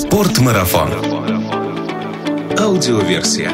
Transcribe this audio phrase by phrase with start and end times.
[0.00, 0.92] Спортмарафон.
[2.58, 3.52] Аудиоверсия.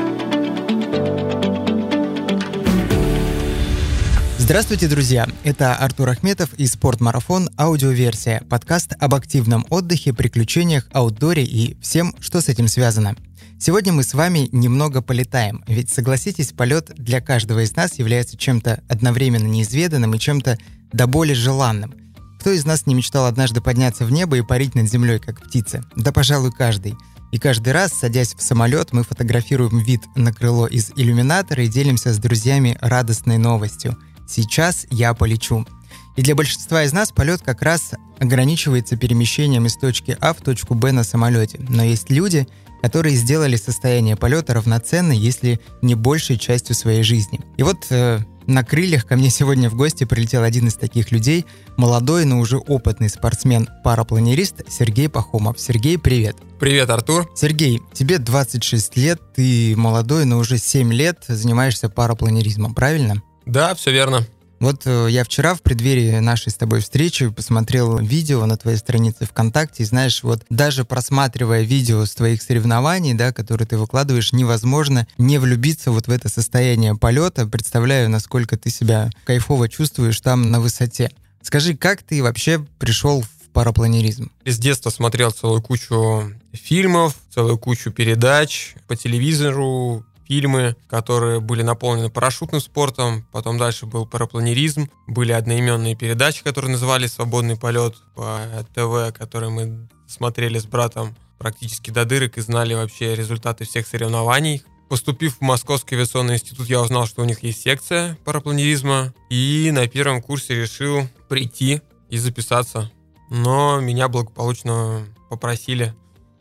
[4.39, 5.27] Здравствуйте, друзья!
[5.43, 7.51] Это Артур Ахметов и «Спортмарафон.
[7.59, 13.17] Аудиоверсия»– подкаст об активном отдыхе, приключениях, аутдоре и всем, что с этим связано.
[13.59, 18.85] Сегодня мы с вами немного полетаем, ведь, согласитесь, полет для каждого из нас является чем-то
[18.89, 20.59] одновременно неизведанным и чем-то
[20.93, 22.06] до боли желанным.
[22.47, 25.83] Кто из нас не мечтал однажды подняться в небо и парить над землей, как птица?
[25.97, 26.95] Да, пожалуй, каждый.
[27.33, 32.15] И каждый раз, садясь в самолет, мы фотографируем вид на крыло из иллюминатора и делимся
[32.15, 33.99] с друзьями радостной новостью.
[34.29, 35.67] Сейчас я полечу.
[36.15, 40.77] И для большинства из нас полет как раз ограничивается перемещением из точки А в точку
[40.77, 41.59] Б на самолете.
[41.69, 42.47] Но есть люди,
[42.81, 47.41] которые сделали состояние полета равноценной, если не большей частью своей жизни.
[47.57, 51.47] И вот э, на крыльях ко мне сегодня в гости прилетел один из таких людей,
[51.77, 55.59] молодой, но уже опытный спортсмен-парапланерист Сергей Пахомов.
[55.59, 56.37] Сергей, привет.
[56.59, 57.31] Привет, Артур.
[57.35, 63.23] Сергей, тебе 26 лет, ты молодой, но уже 7 лет занимаешься парапланеризмом, правильно?
[63.45, 64.27] Да, все верно.
[64.59, 69.27] Вот э, я вчера в преддверии нашей с тобой встречи посмотрел видео на твоей странице
[69.27, 75.07] ВКонтакте, и знаешь, вот даже просматривая видео с твоих соревнований, да, которые ты выкладываешь, невозможно
[75.19, 77.47] не влюбиться вот в это состояние полета.
[77.47, 81.11] Представляю, насколько ты себя кайфово чувствуешь там на высоте.
[81.43, 84.31] Скажи, как ты вообще пришел в парапланеризм?
[84.45, 92.11] С детства смотрел целую кучу фильмов, целую кучу передач по телевизору, фильмы, которые были наполнены
[92.11, 98.41] парашютным спортом, потом дальше был парапланеризм, были одноименные передачи, которые называли «Свободный полет» по
[98.75, 104.63] ТВ, которые мы смотрели с братом практически до дырок и знали вообще результаты всех соревнований.
[104.89, 109.89] Поступив в Московский авиационный институт, я узнал, что у них есть секция парапланеризма, и на
[109.89, 112.91] первом курсе решил прийти и записаться.
[113.29, 115.95] Но меня благополучно попросили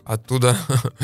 [0.05, 0.57] оттуда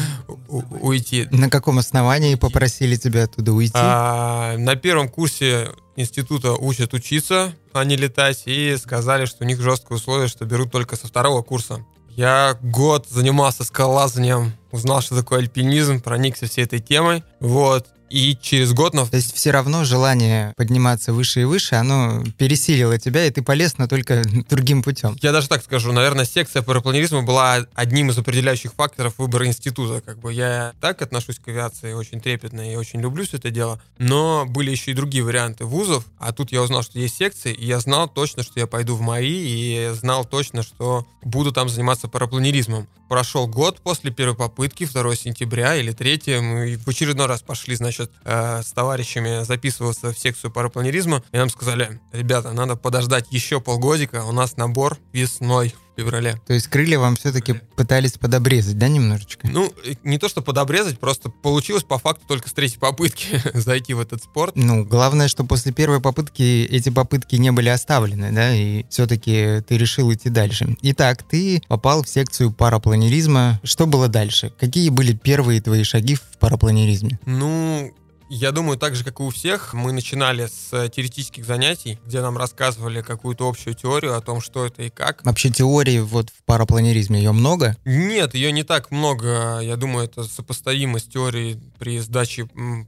[0.48, 1.28] уйти.
[1.32, 3.74] На каком основании попросили тебя оттуда уйти?
[3.76, 9.60] А, на первом курсе института учат учиться, а не летать, и сказали, что у них
[9.60, 11.86] жесткое условие, что берут только со второго курса.
[12.10, 17.24] Я год занимался скалолазанием, узнал, что такое альпинизм, проникся всей этой темой.
[17.40, 17.88] Вот.
[18.12, 18.92] И через год...
[18.92, 23.78] То есть все равно желание подниматься выше и выше, оно пересилило тебя, и ты полез,
[23.78, 25.18] но только другим путем.
[25.22, 30.02] Я даже так скажу, наверное, секция парапланеризма была одним из определяющих факторов выбора института.
[30.02, 33.82] Как бы я так отношусь к авиации очень трепетно и очень люблю все это дело,
[33.98, 37.66] но были еще и другие варианты вузов, а тут я узнал, что есть секции, и
[37.66, 42.08] я знал точно, что я пойду в МАИ, и знал точно, что буду там заниматься
[42.08, 42.88] парапланеризмом.
[43.08, 48.01] Прошел год после первой попытки, 2 сентября или 3, мы в очередной раз пошли, значит,
[48.24, 54.24] э, с товарищами записываться в секцию парапланеризма, и нам сказали, ребята, надо подождать еще полгодика,
[54.24, 56.40] у нас набор весной феврале.
[56.48, 59.48] То есть крылья вам все-таки пытались подобрезать, да, немножечко?
[59.48, 59.74] Ну,
[60.04, 64.24] не то, что подобрезать, просто получилось по факту только с третьей попытки зайти в этот
[64.24, 64.56] спорт.
[64.56, 69.78] Ну, главное, что после первой попытки эти попытки не были оставлены, да, и все-таки ты
[69.78, 70.76] решил идти дальше.
[70.82, 73.60] Итак, ты попал в секцию парапланеризма.
[73.64, 74.54] Что было дальше?
[74.60, 77.20] Какие были первые твои шаги в парапланеризме?
[77.26, 77.94] Ну,
[78.34, 82.22] я думаю, так же, как и у всех, мы начинали с э, теоретических занятий, где
[82.22, 85.26] нам рассказывали какую-то общую теорию о том, что это и как.
[85.26, 87.76] Вообще теории вот в парапланеризме ее много?
[87.84, 89.60] Нет, ее не так много.
[89.60, 92.48] Я думаю, это сопоставимо с теорией при сдаче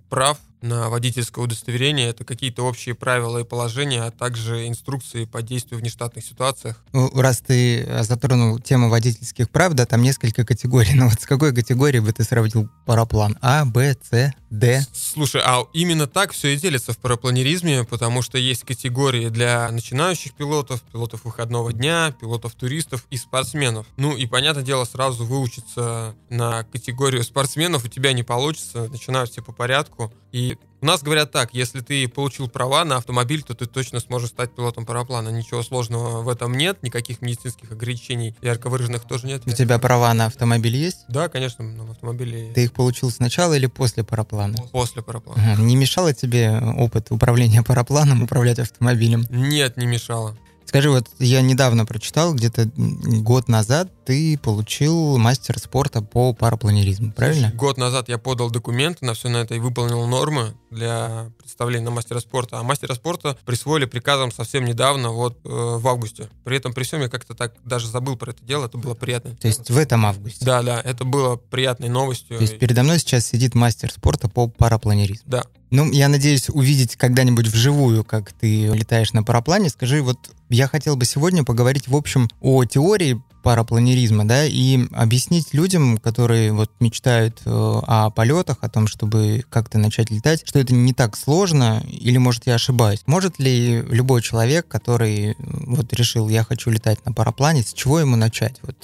[0.09, 2.07] прав на водительское удостоверение.
[2.07, 6.81] Это какие-то общие правила и положения, а также инструкции по действию в нештатных ситуациях.
[6.93, 10.93] Ну, раз ты затронул тему водительских прав, да, там несколько категорий.
[10.95, 13.37] Но вот с какой категории бы ты сравнил параплан?
[13.41, 14.85] А, Б, С, Д?
[14.93, 20.33] Слушай, а именно так все и делится в парапланеризме, потому что есть категории для начинающих
[20.33, 23.87] пилотов, пилотов выходного дня, пилотов-туристов и спортсменов.
[23.97, 29.41] Ну и, понятное дело, сразу выучиться на категорию спортсменов у тебя не получится, начинают все
[29.41, 30.13] по порядку.
[30.31, 34.31] И у нас говорят так, если ты получил права на автомобиль, то ты точно сможешь
[34.31, 35.29] стать пилотом параплана.
[35.29, 39.43] Ничего сложного в этом нет, никаких медицинских ограничений ярко выраженных тоже нет.
[39.45, 41.05] У тебя права на автомобиль есть?
[41.07, 42.51] Да, конечно, на автомобиле.
[42.53, 44.57] Ты их получил сначала или после параплана?
[44.73, 45.53] После параплана.
[45.53, 45.61] Ага.
[45.61, 49.25] Не мешало тебе опыт управления парапланом управлять автомобилем?
[49.29, 50.37] Нет, не мешало.
[50.73, 57.51] Скажи, вот я недавно прочитал, где-то год назад ты получил мастер спорта по парапланеризму, правильно?
[57.53, 61.91] Год назад я подал документы на все на это и выполнил нормы для представления на
[61.91, 62.57] мастера спорта.
[62.57, 66.29] А мастера спорта присвоили приказом совсем недавно, вот э, в августе.
[66.43, 69.35] При этом при всем я как-то так даже забыл про это дело, это было приятно.
[69.35, 70.43] То есть в этом августе?
[70.43, 72.37] Да, да, это было приятной новостью.
[72.37, 75.23] То есть передо мной сейчас сидит мастер спорта по парапланеризму?
[75.27, 75.43] Да.
[75.69, 79.69] Ну, я надеюсь увидеть когда-нибудь вживую, как ты летаешь на параплане.
[79.69, 80.19] Скажи, вот
[80.53, 86.53] я хотел бы сегодня поговорить, в общем, о теории парапланеризма, да, и объяснить людям, которые
[86.53, 91.17] вот мечтают э, о полетах, о том, чтобы как-то начать летать, что это не так
[91.17, 93.01] сложно, или, может, я ошибаюсь.
[93.05, 98.15] Может ли любой человек, который вот решил, я хочу летать на параплане, с чего ему
[98.15, 98.59] начать?
[98.63, 98.77] Вот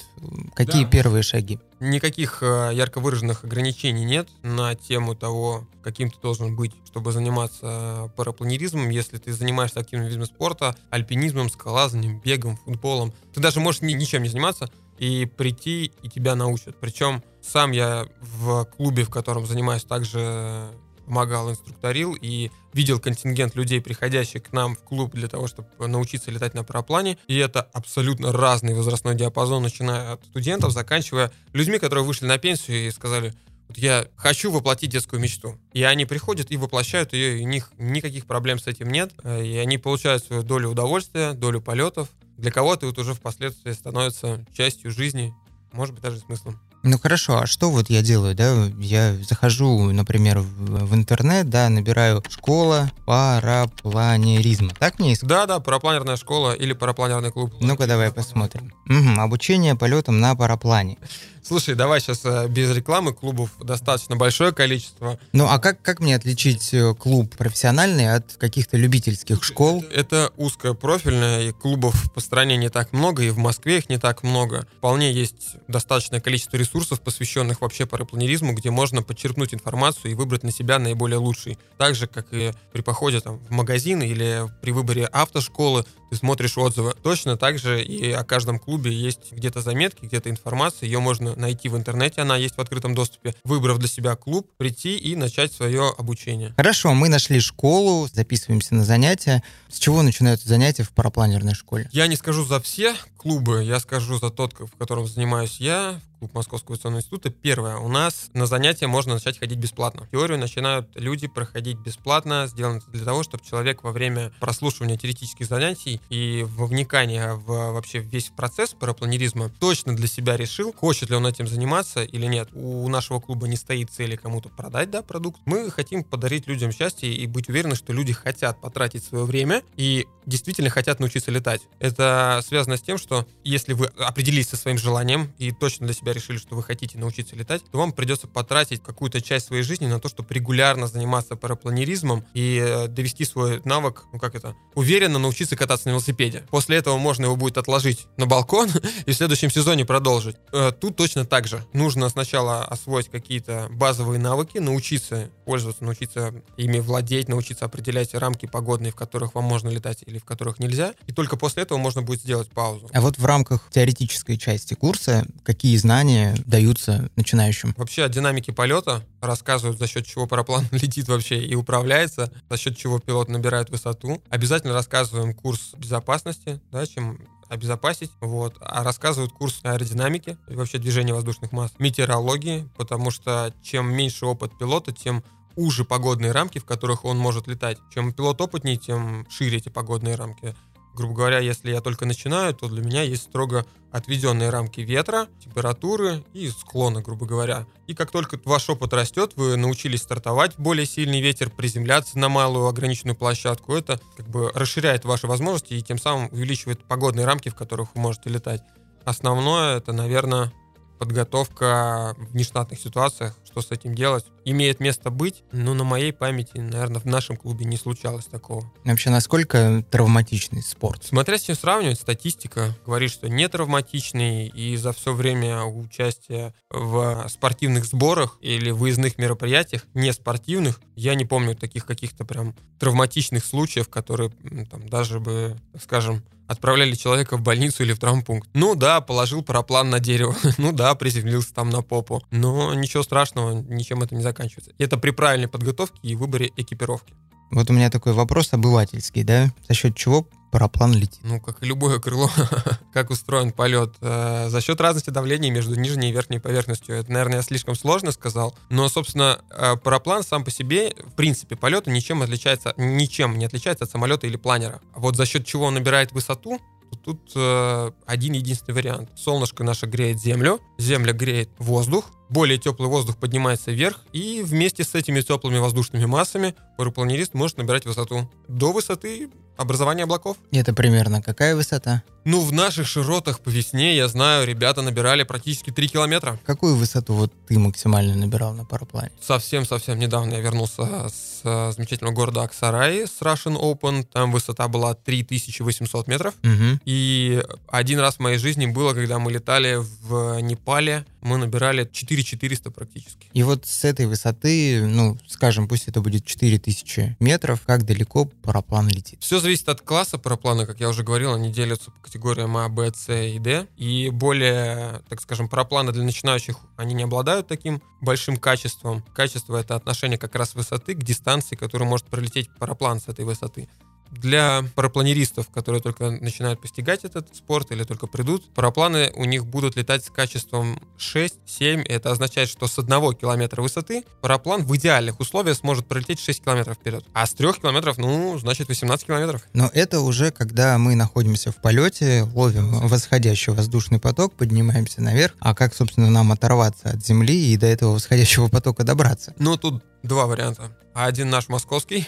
[0.54, 0.90] какие да.
[0.90, 1.58] первые шаги?
[1.80, 8.12] Никаких э, ярко выраженных ограничений нет на тему того, каким ты должен быть, чтобы заниматься
[8.16, 8.90] парапланеризмом.
[8.90, 14.22] Если ты занимаешься активным видом спорта, альпинизмом, скалазанием, бегом, футболом, ты даже можешь ни, ничем
[14.22, 16.76] не заниматься и прийти, и тебя научат.
[16.78, 20.68] Причем сам я в клубе, в котором занимаюсь, также
[21.10, 26.30] помогал, инструкторил и видел контингент людей, приходящих к нам в клуб для того, чтобы научиться
[26.30, 27.18] летать на параплане.
[27.26, 32.86] И это абсолютно разный возрастной диапазон, начиная от студентов, заканчивая людьми, которые вышли на пенсию
[32.86, 33.34] и сказали,
[33.66, 35.58] вот я хочу воплотить детскую мечту.
[35.72, 39.12] И они приходят и воплощают ее, и у них никаких проблем с этим нет.
[39.24, 42.08] И они получают свою долю удовольствия, долю полетов.
[42.38, 45.34] Для кого-то это уже впоследствии становится частью жизни,
[45.72, 46.60] может быть, даже смыслом.
[46.82, 48.70] Ну хорошо, а что вот я делаю, да?
[48.78, 54.70] Я захожу, например, в, в интернет, да, набираю школа парапланеризма.
[54.78, 55.28] Так мне искать?
[55.28, 57.52] Да, да, парапланерная школа или парапланерный клуб.
[57.60, 58.72] Ну-ка давай посмотрим.
[58.86, 60.96] Угу, обучение полетам на параплане.
[61.42, 65.18] Слушай, давай сейчас э, без рекламы клубов достаточно большое количество.
[65.32, 69.84] Ну а как, как мне отличить э, клуб профессиональный от каких-то любительских школ?
[69.92, 73.98] Это узкое профильное, и клубов по стране не так много, и в Москве их не
[73.98, 74.66] так много.
[74.78, 80.52] Вполне есть достаточное количество ресурсов, посвященных вообще парапланеризму, где можно подчеркнуть информацию и выбрать на
[80.52, 81.58] себя наиболее лучший.
[81.78, 86.58] Так же, как и при походе там, в магазин или при выборе автошколы, ты смотришь
[86.58, 86.94] отзывы.
[87.02, 91.68] Точно так же и о каждом клубе есть где-то заметки, где-то информация, ее можно найти
[91.68, 93.34] в интернете, она есть в открытом доступе.
[93.44, 96.54] Выбрав для себя клуб, прийти и начать свое обучение.
[96.56, 99.42] Хорошо, мы нашли школу, записываемся на занятия.
[99.68, 101.88] С чего начинаются занятия в парапланерной школе?
[101.92, 106.34] Я не скажу за все клубы, я скажу за тот, в котором занимаюсь я, клуб
[106.34, 107.30] Московского авиационного института.
[107.30, 107.76] Первое.
[107.76, 110.06] У нас на занятия можно начать ходить бесплатно.
[110.12, 112.46] Теорию начинают люди проходить бесплатно.
[112.46, 117.72] Сделано это для того, чтобы человек во время прослушивания теоретических занятий и во вникания в
[117.72, 122.48] вообще весь процесс парапланеризма точно для себя решил, хочет ли он этим заниматься или нет.
[122.52, 125.40] У нашего клуба не стоит цели кому-то продать да, продукт.
[125.46, 130.06] Мы хотим подарить людям счастье и быть уверены, что люди хотят потратить свое время и
[130.26, 131.62] действительно хотят научиться летать.
[131.78, 136.12] Это связано с тем, что если вы определились со своим желанием и точно для себя
[136.12, 140.00] решили, что вы хотите научиться летать, то вам придется потратить какую-то часть своей жизни на
[140.00, 145.56] то, чтобы регулярно заниматься парапланеризмом и э, довести свой навык, ну как это, уверенно научиться
[145.56, 146.44] кататься на велосипеде.
[146.50, 148.68] После этого можно его будет отложить на балкон
[149.06, 150.36] и в следующем сезоне продолжить.
[150.52, 151.64] Э, тут точно так же.
[151.72, 158.92] Нужно сначала освоить какие-то базовые навыки, научиться пользоваться, научиться ими владеть, научиться определять рамки погодные,
[158.92, 160.94] в которых вам можно летать или в которых нельзя.
[161.06, 162.88] И только после этого можно будет сделать паузу.
[162.92, 167.74] А вот в рамках теоретической части курса какие знания даются начинающим?
[167.76, 172.76] Вообще о динамике полета рассказывают, за счет чего параплан летит вообще и управляется, за счет
[172.76, 174.22] чего пилот набирает высоту.
[174.28, 177.18] Обязательно рассказываем курс безопасности, да, чем
[177.48, 183.92] обезопасить, вот, а рассказывают курс аэродинамики и вообще движения воздушных масс, метеорологии, потому что чем
[183.92, 185.24] меньше опыт пилота, тем
[185.56, 187.78] уже погодные рамки, в которых он может летать.
[187.92, 190.54] Чем пилот опытнее, тем шире эти погодные рамки
[190.94, 196.24] грубо говоря, если я только начинаю, то для меня есть строго отведенные рамки ветра, температуры
[196.32, 197.66] и склона, грубо говоря.
[197.86, 202.28] И как только ваш опыт растет, вы научились стартовать в более сильный ветер, приземляться на
[202.28, 207.48] малую ограниченную площадку, это как бы расширяет ваши возможности и тем самым увеличивает погодные рамки,
[207.48, 208.62] в которых вы можете летать.
[209.04, 210.52] Основное это, наверное,
[210.98, 216.58] подготовка в нештатных ситуациях, что с этим делать, имеет место быть, но на моей памяти,
[216.58, 218.70] наверное, в нашем клубе не случалось такого.
[218.84, 221.04] Вообще, насколько травматичный спорт?
[221.04, 227.26] Смотря с чем сравнивать, статистика говорит, что не травматичный, и за все время участия в
[227.28, 233.88] спортивных сборах или выездных мероприятиях, не спортивных, я не помню таких каких-то прям травматичных случаев,
[233.88, 234.30] которые
[234.70, 238.48] там, даже бы, скажем, отправляли человека в больницу или в травмпункт.
[238.54, 240.34] Ну да, положил параплан на дерево.
[240.58, 242.22] ну да, приземлился там на попу.
[242.30, 244.72] Но ничего страшного, ничем это не заканчивается.
[244.78, 247.14] И это при правильной подготовке и выборе экипировки.
[247.50, 249.52] Вот у меня такой вопрос обывательский, да?
[249.68, 251.18] За счет чего параплан летит?
[251.22, 252.30] Ну, как и любое крыло,
[252.92, 253.94] как устроен полет.
[254.00, 256.94] Э, за счет разности давления между нижней и верхней поверхностью.
[256.94, 258.56] Это, наверное, я слишком сложно сказал.
[258.68, 263.84] Но, собственно, э, параплан сам по себе, в принципе, полета ничем отличается, ничем не отличается
[263.84, 264.80] от самолета или планера.
[264.94, 266.60] А вот за счет чего он набирает высоту,
[267.04, 269.10] тут э, один единственный вариант.
[269.16, 274.94] Солнышко наше греет землю, земля греет воздух, более теплый воздух поднимается вверх, и вместе с
[274.94, 279.28] этими теплыми воздушными массами парапланерист может набирать высоту до высоты
[279.60, 280.38] образования облаков.
[280.52, 282.02] Это примерно какая высота?
[282.24, 286.38] Ну, в наших широтах по весне, я знаю, ребята набирали практически 3 километра.
[286.44, 289.10] Какую высоту вот ты максимально набирал на параплане?
[289.20, 294.04] Совсем-совсем недавно я вернулся с э, замечательного города Аксарай с Russian Open.
[294.04, 296.34] Там высота была 3800 метров.
[296.42, 296.80] Угу.
[296.84, 301.84] И один раз в моей жизни было, когда мы летали в Непале, мы набирали
[302.22, 303.28] 4400 практически.
[303.32, 308.88] И вот с этой высоты, ну, скажем, пусть это будет 4000 метров, как далеко параплан
[308.88, 309.18] летит?
[309.22, 312.92] Все зависит от класса параплана, как я уже говорил, они делятся по категориям А, Б,
[312.94, 313.66] С и Д.
[313.76, 319.04] И более, так скажем, парапланы для начинающих, они не обладают таким большим качеством.
[319.14, 323.68] Качество— это отношение как раз высоты к дистанции, которую может пролететь параплан с этой высоты.
[324.10, 329.76] Для парапланеристов, которые только начинают постигать этот спорт или только придут, парапланы у них будут
[329.76, 331.82] летать с качеством 6-7.
[331.86, 336.76] Это означает, что с одного километра высоты параплан в идеальных условиях сможет пролететь 6 километров
[336.76, 337.04] вперед.
[337.12, 339.42] А с 3 километров, ну, значит 18 километров.
[339.52, 345.34] Но это уже когда мы находимся в полете, ловим восходящий воздушный поток, поднимаемся наверх.
[345.40, 349.34] А как, собственно, нам оторваться от Земли и до этого восходящего потока добраться?
[349.38, 350.70] Ну, тут два варианта.
[350.92, 352.04] Один наш московский.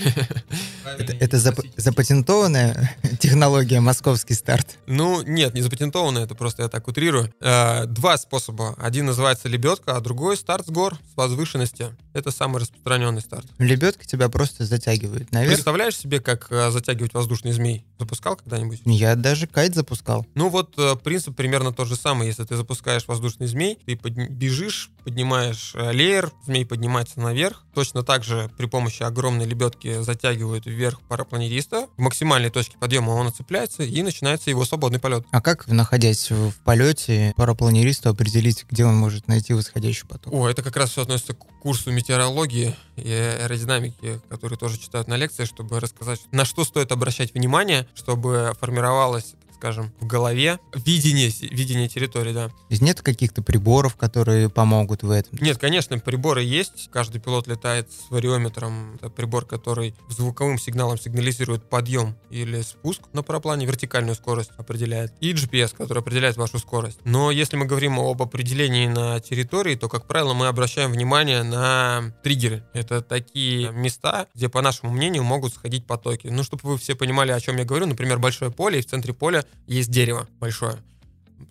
[0.85, 4.77] Это, это зап- запатентованная технология московский старт.
[4.87, 7.33] Ну, нет, не запатентованная, это просто я так утрирую.
[7.41, 8.75] Э, Два способа.
[8.79, 11.95] Один называется лебедка, а другой старт с гор, с возвышенности.
[12.13, 13.47] Это самый распространенный старт.
[13.59, 15.55] Лебедка тебя просто затягивает наверх.
[15.55, 17.85] Представляешь себе, как э, затягивать воздушный змей?
[17.99, 18.83] Запускал когда-нибудь?
[18.85, 20.27] Я даже кайт запускал.
[20.35, 22.27] Ну вот э, принцип примерно тот же самый.
[22.27, 27.65] Если ты запускаешь воздушный змей, ты подни- бежишь, поднимаешь э, леер, змей поднимается наверх.
[27.75, 31.89] Точно так же при помощи огромной лебедки затягивают вверх парапланериста.
[31.97, 35.25] В максимальной точке подъема он оцепляется и начинается его свободный полет.
[35.31, 40.33] А как, находясь в в полете, парапланеристу определить, где он может найти восходящий поток?
[40.33, 45.17] О, это как раз все относится к курсу метеорологии и аэродинамики, который тоже читают на
[45.17, 51.89] лекции, чтобы рассказать, на что стоит обращать внимание, чтобы формировалось скажем, в голове видение, видение
[51.89, 52.49] территории, да.
[52.49, 55.39] То есть нет каких-то приборов, которые помогут в этом?
[55.41, 56.91] Нет, конечно, приборы есть.
[56.91, 58.97] Каждый пилот летает с вариометром.
[58.97, 65.13] Это прибор, который звуковым сигналом сигнализирует подъем или спуск на параплане, вертикальную скорость определяет.
[65.21, 66.99] И GPS, который определяет вашу скорость.
[67.05, 72.13] Но если мы говорим об определении на территории, то, как правило, мы обращаем внимание на
[72.25, 72.65] триггеры.
[72.73, 76.27] Это такие места, где, по нашему мнению, могут сходить потоки.
[76.27, 79.15] Ну, чтобы вы все понимали, о чем я говорю, например, большое поле, и в центре
[79.15, 80.79] поля есть дерево большое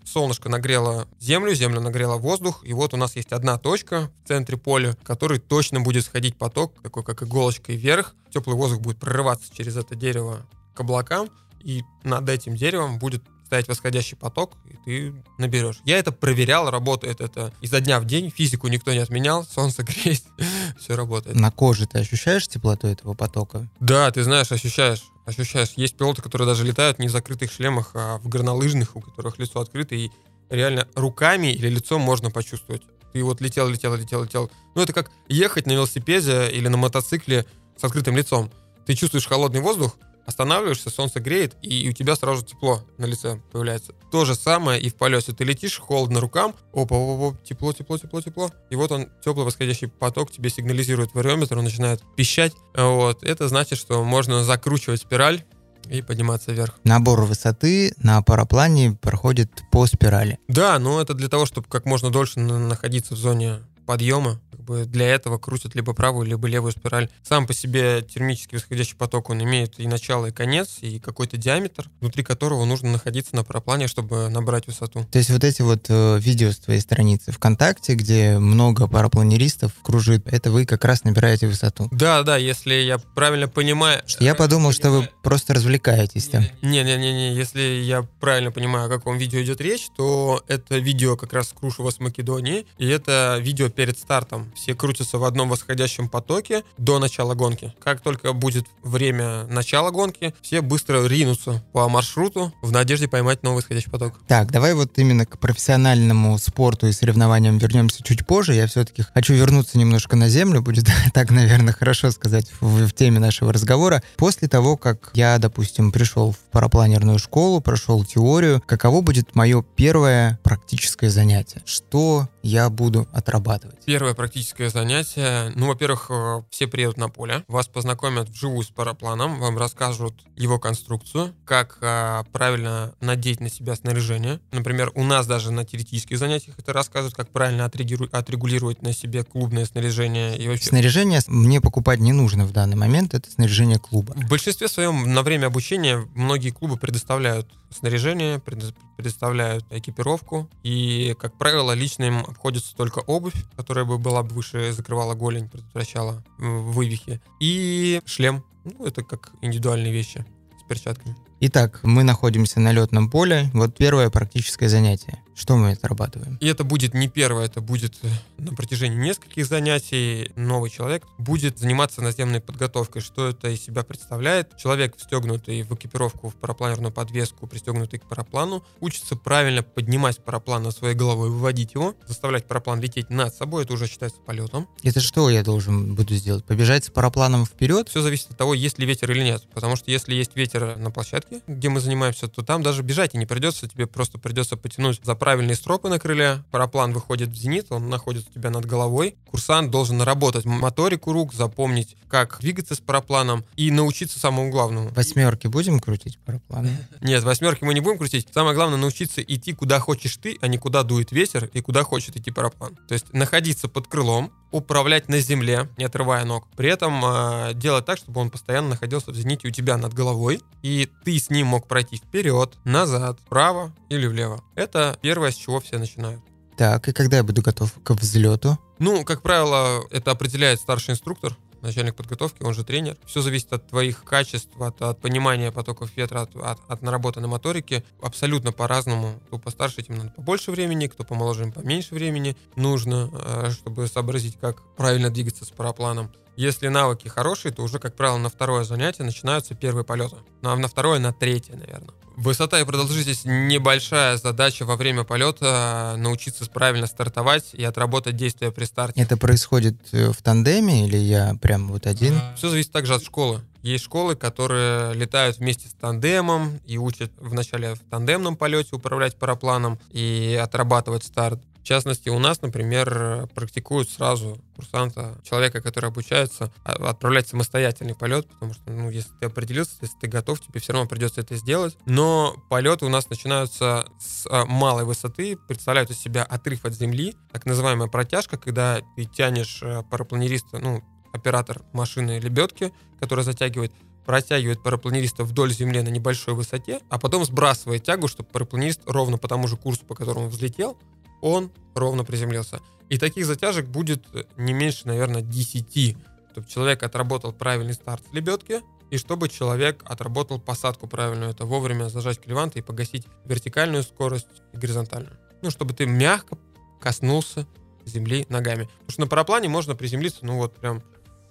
[0.05, 4.57] солнышко нагрело землю, земля нагрела воздух, и вот у нас есть одна точка в центре
[4.57, 8.15] поля, в которой точно будет сходить поток, такой как иголочкой вверх.
[8.31, 11.29] Теплый воздух будет прорываться через это дерево к облакам,
[11.61, 15.81] и над этим деревом будет стоять восходящий поток, и ты наберешь.
[15.83, 20.23] Я это проверял, работает это изо дня в день, физику никто не отменял, солнце греет,
[20.79, 21.35] все работает.
[21.35, 23.67] На коже ты ощущаешь теплоту этого потока?
[23.81, 25.73] Да, ты знаешь, ощущаешь, ощущаешь.
[25.75, 29.59] Есть пилоты, которые даже летают не в закрытых шлемах, а в горнолыжных, у которых лицо
[29.59, 30.09] открыто, и
[30.49, 32.83] реально руками или лицом можно почувствовать.
[33.13, 34.51] Ты вот летел, летел, летел, летел.
[34.75, 37.45] Ну, это как ехать на велосипеде или на мотоцикле
[37.77, 38.51] с открытым лицом.
[38.85, 39.97] Ты чувствуешь холодный воздух,
[40.31, 43.93] останавливаешься, солнце греет, и у тебя сразу тепло на лице появляется.
[44.11, 45.31] То же самое и в полете.
[45.33, 48.51] Ты летишь, холодно рукам, опа, опа, опа, тепло, тепло, тепло, тепло.
[48.69, 52.53] И вот он, теплый восходящий поток тебе сигнализирует вариометр, он начинает пищать.
[52.75, 53.23] Вот.
[53.23, 55.43] Это значит, что можно закручивать спираль
[55.89, 56.79] и подниматься вверх.
[56.83, 60.39] Набор высоты на параплане проходит по спирали.
[60.47, 64.39] Да, но это для того, чтобы как можно дольше на- находиться в зоне подъема.
[64.61, 67.09] Как бы для этого крутят либо правую, либо левую спираль.
[67.27, 71.89] Сам по себе термический восходящий поток, он имеет и начало, и конец, и какой-то диаметр,
[71.99, 75.03] внутри которого нужно находиться на параплане, чтобы набрать высоту.
[75.11, 80.27] То есть вот эти вот э, видео с твоей страницы ВКонтакте, где много парапланеристов кружит,
[80.27, 81.87] это вы как раз набираете высоту.
[81.91, 84.03] Да, да, если я правильно понимаю...
[84.19, 86.43] Я подумал, что вы просто развлекаетесь там.
[86.61, 91.51] Не-не-не, если я правильно понимаю, о каком видео идет речь, то это видео как раз
[91.51, 94.50] Крушева с Македонии, и это видео перед стартом.
[94.55, 97.73] Все крутятся в одном восходящем потоке до начала гонки.
[97.83, 103.57] Как только будет время начала гонки, все быстро ринутся по маршруту в надежде поймать новый
[103.57, 104.19] восходящий поток.
[104.27, 108.53] Так, давай вот именно к профессиональному спорту и соревнованиям вернемся чуть позже.
[108.53, 113.19] Я все-таки хочу вернуться немножко на землю, будет так, наверное, хорошо сказать в, в теме
[113.19, 114.01] нашего разговора.
[114.17, 120.39] После того, как я, допустим, пришел в парапланерную школу, прошел теорию, каково будет мое первое
[120.43, 121.61] практическое занятие?
[121.65, 123.77] Что я буду отрабатывать?
[123.85, 125.51] Первое практическое практическое занятие.
[125.55, 130.57] Ну, во-первых, э, все приедут на поле, вас познакомят вживую с парапланом, вам расскажут его
[130.57, 134.39] конструкцию, как а, правильно надеть на себя снаряжение.
[134.51, 139.65] Например, у нас даже на теоретических занятиях это рассказывают, как правильно отрегулировать на себе клубное
[139.65, 140.35] снаряжение.
[140.37, 140.65] И вообще...
[140.65, 144.13] Снаряжение мне покупать не нужно в данный момент, это снаряжение клуба.
[144.15, 151.71] В большинстве своем на время обучения многие клубы предоставляют снаряжение, предоставляют экипировку, и, как правило,
[151.71, 158.01] лично им обходится только обувь, которая бы была бы выше, закрывала голень, предотвращала вывихи, и
[158.05, 158.43] шлем.
[158.63, 160.25] Ну, это как индивидуальные вещи
[160.59, 161.15] с перчатками.
[161.39, 163.49] Итак, мы находимся на летном поле.
[163.53, 165.17] Вот первое практическое занятие.
[165.35, 166.37] Что мы отрабатываем?
[166.41, 168.07] И это будет не первое, это будет э,
[168.37, 170.31] на протяжении нескольких занятий.
[170.35, 173.01] Новый человек будет заниматься наземной подготовкой.
[173.01, 174.57] Что это из себя представляет?
[174.57, 180.75] Человек, встегнутый в экипировку, в парапланерную подвеску, пристегнутый к параплану, учится правильно поднимать параплан над
[180.75, 183.63] своей головой, выводить его, заставлять параплан лететь над собой.
[183.63, 184.67] Это уже считается полетом.
[184.83, 186.45] Это что я должен буду сделать?
[186.45, 187.89] Побежать с парапланом вперед?
[187.89, 189.47] Все зависит от того, есть ли ветер или нет.
[189.53, 193.17] Потому что если есть ветер на площадке, где мы занимаемся, то там даже бежать и
[193.17, 193.67] не придется.
[193.67, 198.27] Тебе просто придется потянуть за правильные стропы на крыле, параплан выходит в зенит, он находится
[198.31, 199.17] у тебя над головой.
[199.29, 204.89] Курсант должен наработать моторику рук, запомнить, как двигаться с парапланом и научиться самому главному.
[204.89, 206.75] Восьмерки будем крутить парапланы?
[207.01, 208.29] Нет, восьмерки мы не будем крутить.
[208.33, 212.17] Самое главное научиться идти куда хочешь ты, а не куда дует ветер и куда хочет
[212.17, 212.75] идти параплан.
[212.87, 216.47] То есть находиться под крылом, управлять на земле, не отрывая ног.
[216.55, 220.41] При этом э, делать так, чтобы он постоянно находился в зените у тебя над головой,
[220.61, 224.43] и ты с ним мог пройти вперед, назад, вправо или влево.
[224.55, 226.21] Это первое, с чего все начинают.
[226.57, 228.59] Так, и когда я буду готов к взлету?
[228.77, 232.97] Ну, как правило, это определяет старший инструктор, начальник подготовки, он же тренер.
[233.05, 237.83] Все зависит от твоих качеств, от, от понимания потоков ветра, от, от, от наработанной моторики.
[238.01, 239.19] Абсолютно по-разному.
[239.27, 244.37] Кто постарше, тем надо побольше времени, кто помоложе, им поменьше времени нужно, э, чтобы сообразить,
[244.39, 246.11] как правильно двигаться с парапланом.
[246.35, 250.15] Если навыки хорошие, то уже, как правило, на второе занятие начинаются первые полеты.
[250.41, 251.93] Ну а на второе, на третье, наверное.
[252.23, 258.65] Высота и продолжительность небольшая задача во время полета научиться правильно стартовать и отработать действия при
[258.65, 259.01] старте.
[259.01, 262.13] Это происходит э, в тандеме или я прям вот один?
[262.37, 263.41] Все зависит также от школы.
[263.63, 269.79] Есть школы, которые летают вместе с тандемом и учат вначале в тандемном полете управлять парапланом
[269.89, 271.39] и отрабатывать старт.
[271.61, 278.27] В частности, у нас, например, практикуют сразу курсанта, человека, который обучается, а, отправлять самостоятельный полет,
[278.27, 281.77] потому что, ну, если ты определился, если ты готов, тебе все равно придется это сделать.
[281.85, 287.15] Но полеты у нас начинаются с а, малой высоты, представляют из себя отрыв от земли,
[287.31, 293.71] так называемая протяжка, когда ты тянешь а, парапланериста, ну, оператор машины лебедки, который затягивает
[294.03, 299.27] протягивает парапланериста вдоль земли на небольшой высоте, а потом сбрасывает тягу, чтобы парапланист ровно по
[299.27, 300.75] тому же курсу, по которому взлетел,
[301.21, 302.59] он ровно приземлился.
[302.89, 304.05] И таких затяжек будет
[304.35, 305.97] не меньше, наверное, 10,
[306.31, 311.87] чтобы человек отработал правильный старт с лебедки, и чтобы человек отработал посадку правильную, это вовремя
[311.87, 315.17] зажать клеванты и погасить вертикальную скорость и горизонтальную.
[315.41, 316.37] Ну, чтобы ты мягко
[316.81, 317.47] коснулся
[317.85, 318.65] земли ногами.
[318.65, 320.83] Потому что на параплане можно приземлиться, ну вот прям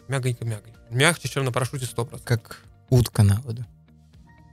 [0.09, 0.81] мягонько-мягонько.
[0.91, 2.23] Мягче, чем на парашюте 100%.
[2.25, 3.65] Как утка на воду.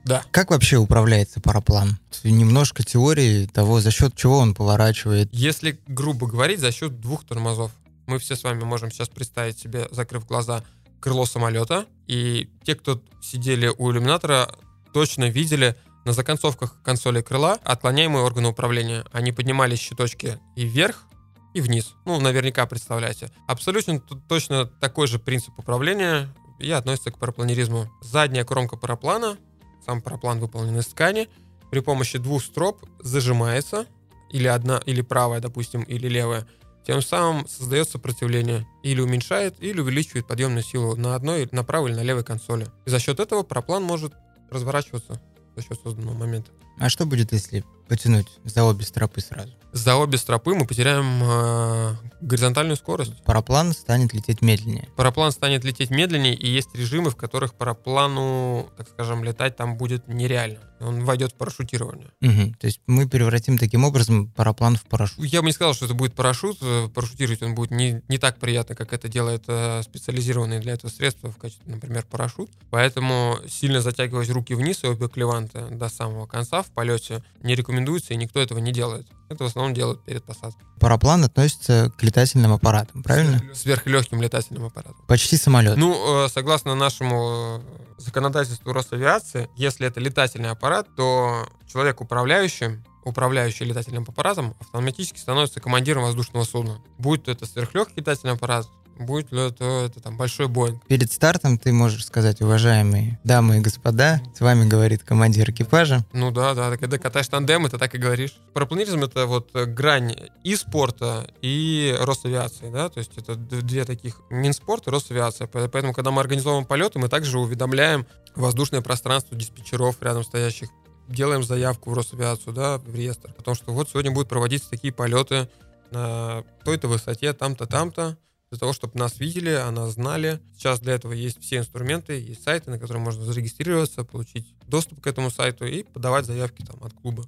[0.08, 0.24] Да.
[0.30, 1.98] Как вообще управляется параплан?
[2.24, 5.28] Немножко теории того, за счет чего он поворачивает.
[5.32, 7.72] Если грубо говорить, за счет двух тормозов.
[8.06, 10.64] Мы все с вами можем сейчас представить себе, закрыв глаза,
[10.98, 11.84] крыло самолета.
[12.06, 14.48] И те, кто сидели у иллюминатора,
[14.94, 19.04] точно видели на законцовках консоли крыла отклоняемые органы управления.
[19.12, 21.04] Они поднимались щиточки и вверх,
[21.52, 21.92] и вниз.
[22.06, 23.30] Ну, наверняка представляете.
[23.46, 27.90] Абсолютно точно такой же принцип управления и относится к парапланеризму.
[28.00, 29.36] Задняя кромка параплана
[29.84, 31.28] сам параплан выполнен из ткани,
[31.70, 33.86] при помощи двух строп зажимается,
[34.30, 36.46] или одна, или правая, допустим, или левая,
[36.86, 41.98] тем самым создает сопротивление, или уменьшает, или увеличивает подъемную силу на одной, на правой или
[41.98, 42.66] на левой консоли.
[42.86, 44.14] И за счет этого параплан может
[44.50, 45.20] разворачиваться
[45.54, 46.50] за счет созданного момента.
[46.78, 49.52] А что будет, если потянуть за обе стропы сразу?
[49.72, 53.22] За обе стропы мы потеряем э, горизонтальную скорость.
[53.24, 54.88] Параплан станет лететь медленнее.
[54.96, 60.08] Параплан станет лететь медленнее, и есть режимы, в которых параплану, так скажем, летать там будет
[60.08, 60.60] нереально.
[60.80, 62.08] Он войдет в парашютирование.
[62.22, 62.54] Угу.
[62.58, 65.24] То есть мы превратим таким образом параплан в парашют.
[65.24, 66.58] Я бы не сказал, что это будет парашют.
[66.62, 70.90] Э, парашютировать он будет не, не так приятно, как это делает э, специализированные для этого
[70.90, 72.50] средства, в качестве, например, парашют.
[72.70, 78.14] Поэтому сильно затягивать руки вниз и обе клеванты до самого конца в полете не рекомендуется,
[78.14, 79.06] и никто этого не делает.
[79.28, 80.64] Это в основном делают перед посадкой.
[80.80, 83.42] Параплан относится к летательным аппаратам, правильно?
[83.54, 85.04] Сверхлегким летательным аппаратам.
[85.06, 85.76] Почти самолет.
[85.76, 87.62] Ну, э, согласно нашему
[87.98, 96.02] законодательству Росавиации, если это летательный аппарат, то человек управляющий управляющий летательным аппаратом, автоматически становится командиром
[96.02, 96.80] воздушного судна.
[96.98, 98.66] Будь это сверхлегкий летательный аппарат,
[98.98, 100.84] будет ли это, это там большой Боинг.
[100.86, 106.04] Перед стартом ты можешь сказать, уважаемые дамы и господа, с вами говорит командир экипажа.
[106.12, 108.38] Ну да, да, когда катаешь тандем, ты так и говоришь.
[108.52, 114.86] Парапланеризм— это вот грань и спорта, и Росавиации, да, то есть это две таких Минспорт
[114.86, 115.46] и Росавиация.
[115.46, 120.68] Поэтому, когда мы организовываем полеты, мы также уведомляем воздушное пространство диспетчеров рядом стоящих,
[121.08, 125.48] делаем заявку в Росавиацию, да, в реестр, потому что вот сегодня будут проводиться такие полеты
[125.90, 128.18] на той-то высоте, там-то, там-то,
[128.50, 130.40] для того, чтобы нас видели, о нас знали.
[130.56, 135.06] Сейчас для этого есть все инструменты, есть сайты, на которые можно зарегистрироваться, получить доступ к
[135.06, 137.26] этому сайту и подавать заявки там от клуба.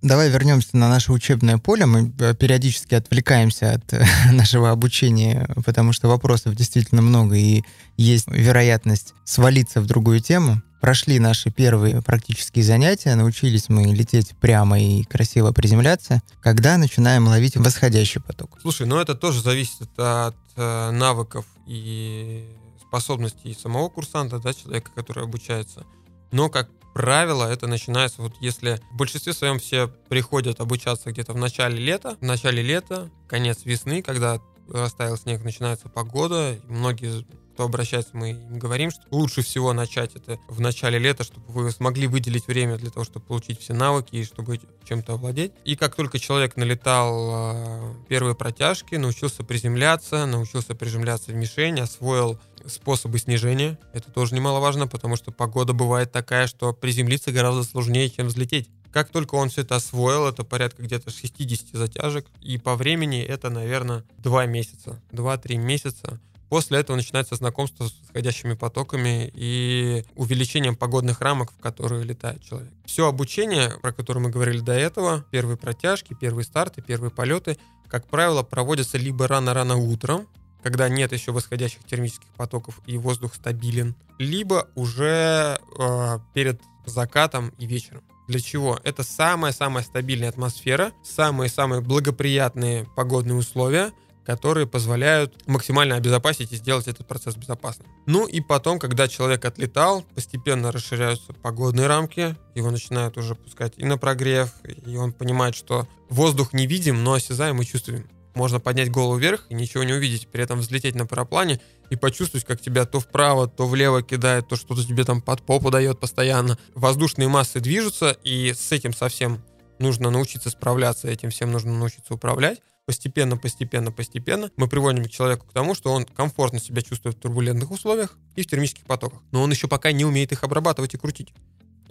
[0.00, 1.84] Давай вернемся на наше учебное поле.
[1.84, 7.64] Мы э, периодически отвлекаемся от э, нашего обучения, потому что вопросов действительно много, и
[7.96, 10.62] есть вероятность свалиться в другую тему.
[10.80, 16.22] Прошли наши первые практические занятия, научились мы лететь прямо и красиво приземляться.
[16.40, 18.58] Когда начинаем ловить восходящий поток?
[18.60, 22.48] Слушай, ну это тоже зависит от э, навыков и
[22.80, 25.84] способностей самого курсанта, да, человека, который обучается.
[26.30, 31.36] Но, как правило, это начинается вот если в большинстве своем все приходят обучаться где-то в
[31.36, 37.24] начале лета, в начале лета, конец весны, когда растаял снег, начинается погода, многие
[37.58, 41.72] кто обращается, мы им говорим, что лучше всего начать это в начале лета, чтобы вы
[41.72, 45.50] смогли выделить время для того, чтобы получить все навыки и чтобы чем-то овладеть.
[45.64, 52.38] И как только человек налетал э, первые протяжки, научился приземляться, научился приземляться в мишень, освоил
[52.64, 53.76] способы снижения.
[53.92, 58.70] Это тоже немаловажно, потому что погода бывает такая, что приземлиться гораздо сложнее, чем взлететь.
[58.92, 63.50] Как только он все это освоил, это порядка где-то 60 затяжек, и по времени это,
[63.50, 66.20] наверное, 2 месяца, 2-3 месяца.
[66.48, 72.72] После этого начинается знакомство с восходящими потоками и увеличением погодных рамок, в которые летает человек.
[72.86, 78.06] Все обучение, про которое мы говорили до этого, первые протяжки, первые старты, первые полеты, как
[78.06, 80.26] правило, проводятся либо рано-рано утром,
[80.62, 87.66] когда нет еще восходящих термических потоков и воздух стабилен, либо уже э, перед закатом и
[87.66, 88.02] вечером.
[88.26, 88.78] Для чего?
[88.84, 93.92] Это самая-самая стабильная атмосфера, самые-самые благоприятные погодные условия–
[94.28, 97.88] которые позволяют максимально обезопасить и сделать этот процесс безопасным.
[98.04, 103.86] Ну и потом, когда человек отлетал, постепенно расширяются погодные рамки, его начинают уже пускать и
[103.86, 108.06] на прогрев, и он понимает, что воздух не видим, но осязаем и чувствуем.
[108.34, 112.44] Можно поднять голову вверх и ничего не увидеть, при этом взлететь на параплане и почувствовать,
[112.44, 116.58] как тебя то вправо, то влево кидает, то что-то тебе там под попу дает постоянно.
[116.74, 119.42] Воздушные массы движутся, и с этим совсем
[119.78, 125.52] нужно научиться справляться, этим всем нужно научиться управлять постепенно, постепенно, постепенно мы приводим человека к
[125.52, 129.20] тому, что он комфортно себя чувствует в турбулентных условиях и в термических потоках.
[129.30, 131.34] Но он еще пока не умеет их обрабатывать и крутить.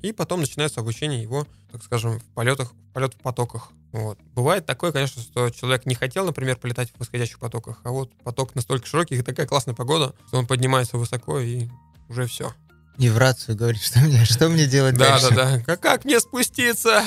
[0.02, 3.70] И потом начинается обучение его, так скажем, в полетах, в полет в потоках.
[3.92, 4.18] Вот.
[4.34, 8.56] Бывает такое, конечно, что человек не хотел, например, полетать в восходящих потоках, а вот поток
[8.56, 11.68] настолько широкий и такая классная погода, что он поднимается высоко и
[12.10, 12.54] уже все.
[12.98, 15.30] И в рацию говорит, что мне, что мне делать да, дальше?
[15.30, 15.78] Да, да, да.
[15.78, 17.04] Как, мне спуститься?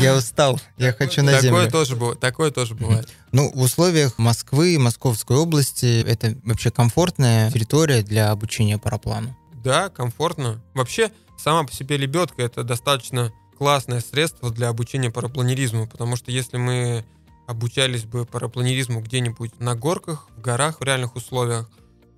[0.00, 1.70] Я устал, я хочу на такое землю.
[1.70, 3.08] Тоже, такое тоже бывает.
[3.30, 9.36] Ну, в условиях Москвы, Московской области, это вообще комфортная территория для обучения параплану?
[9.62, 10.60] Да, комфортно.
[10.74, 16.56] Вообще, сама по себе лебедка— это достаточно классное средство для обучения парапланеризму, потому что если
[16.56, 17.04] мы
[17.46, 21.68] обучались бы парапланеризму где-нибудь на горках, в горах, в реальных условиях,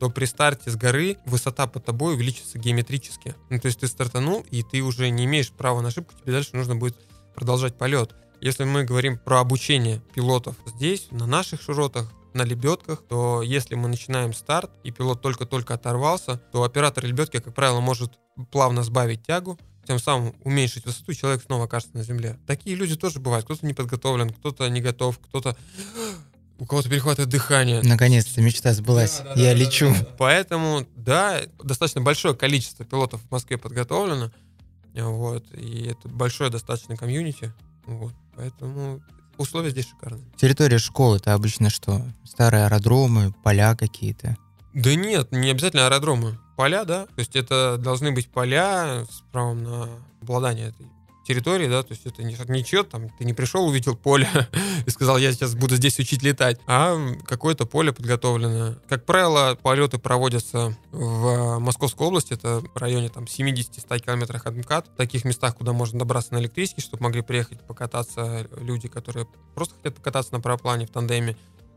[0.03, 3.37] то при старте с горы высота под тобой увеличится геометрически.
[3.51, 6.57] Ну, то есть ты стартанул, и ты уже не имеешь права на ошибку, тебе дальше
[6.57, 6.97] нужно будет
[7.37, 8.13] продолжать полет.
[8.41, 13.87] Если мы говорим про обучение пилотов здесь, на наших широтах, на лебедках, то если мы
[13.87, 18.19] начинаем старт, и пилот только-только оторвался, то оператор лебедки, как правило, может
[18.51, 22.41] плавно сбавить тягу, тем самым уменьшить высоту, и человек снова окажется на земле.
[22.49, 23.45] Такие люди тоже бывают.
[23.45, 25.57] Кто-то не подготовлен, кто-то не готов, кто-то
[26.59, 27.83] у кого-то перехватывает дыхание.
[27.83, 29.19] Наконец-то мечта сбылась.
[29.19, 29.93] Да, да, Я да, лечу.
[29.93, 30.07] Да, да.
[30.19, 34.31] Поэтому, да, достаточно большое количество пилотов в Москве подготовлено.
[34.95, 37.53] Вот, и это большое достаточно комьюнити.
[37.87, 39.03] Вот, поэтому
[39.39, 40.25] условия здесь шикарные.
[40.37, 42.03] Территория школы это обычно что?
[42.25, 44.37] Старые аэродромы, поля какие-то?
[44.75, 46.39] Да нет, не обязательно аэродромы.
[46.57, 47.07] Поля, да.
[47.07, 49.89] То есть это должны быть поля с правом на
[50.21, 50.87] обладание этой
[51.25, 54.29] территории, да, то есть это не, ничего, там, ты не пришел, увидел поле
[54.87, 58.79] и сказал, я сейчас буду здесь учить летать, а какое-то поле подготовленное.
[58.89, 64.89] Как правило, полеты проводятся в Московской области, это в районе там 70-100 километрах от МКАД,
[64.89, 69.75] в таких местах, куда можно добраться на электричке, чтобы могли приехать покататься люди, которые просто
[69.77, 71.37] хотят покататься на параплане в тандеме,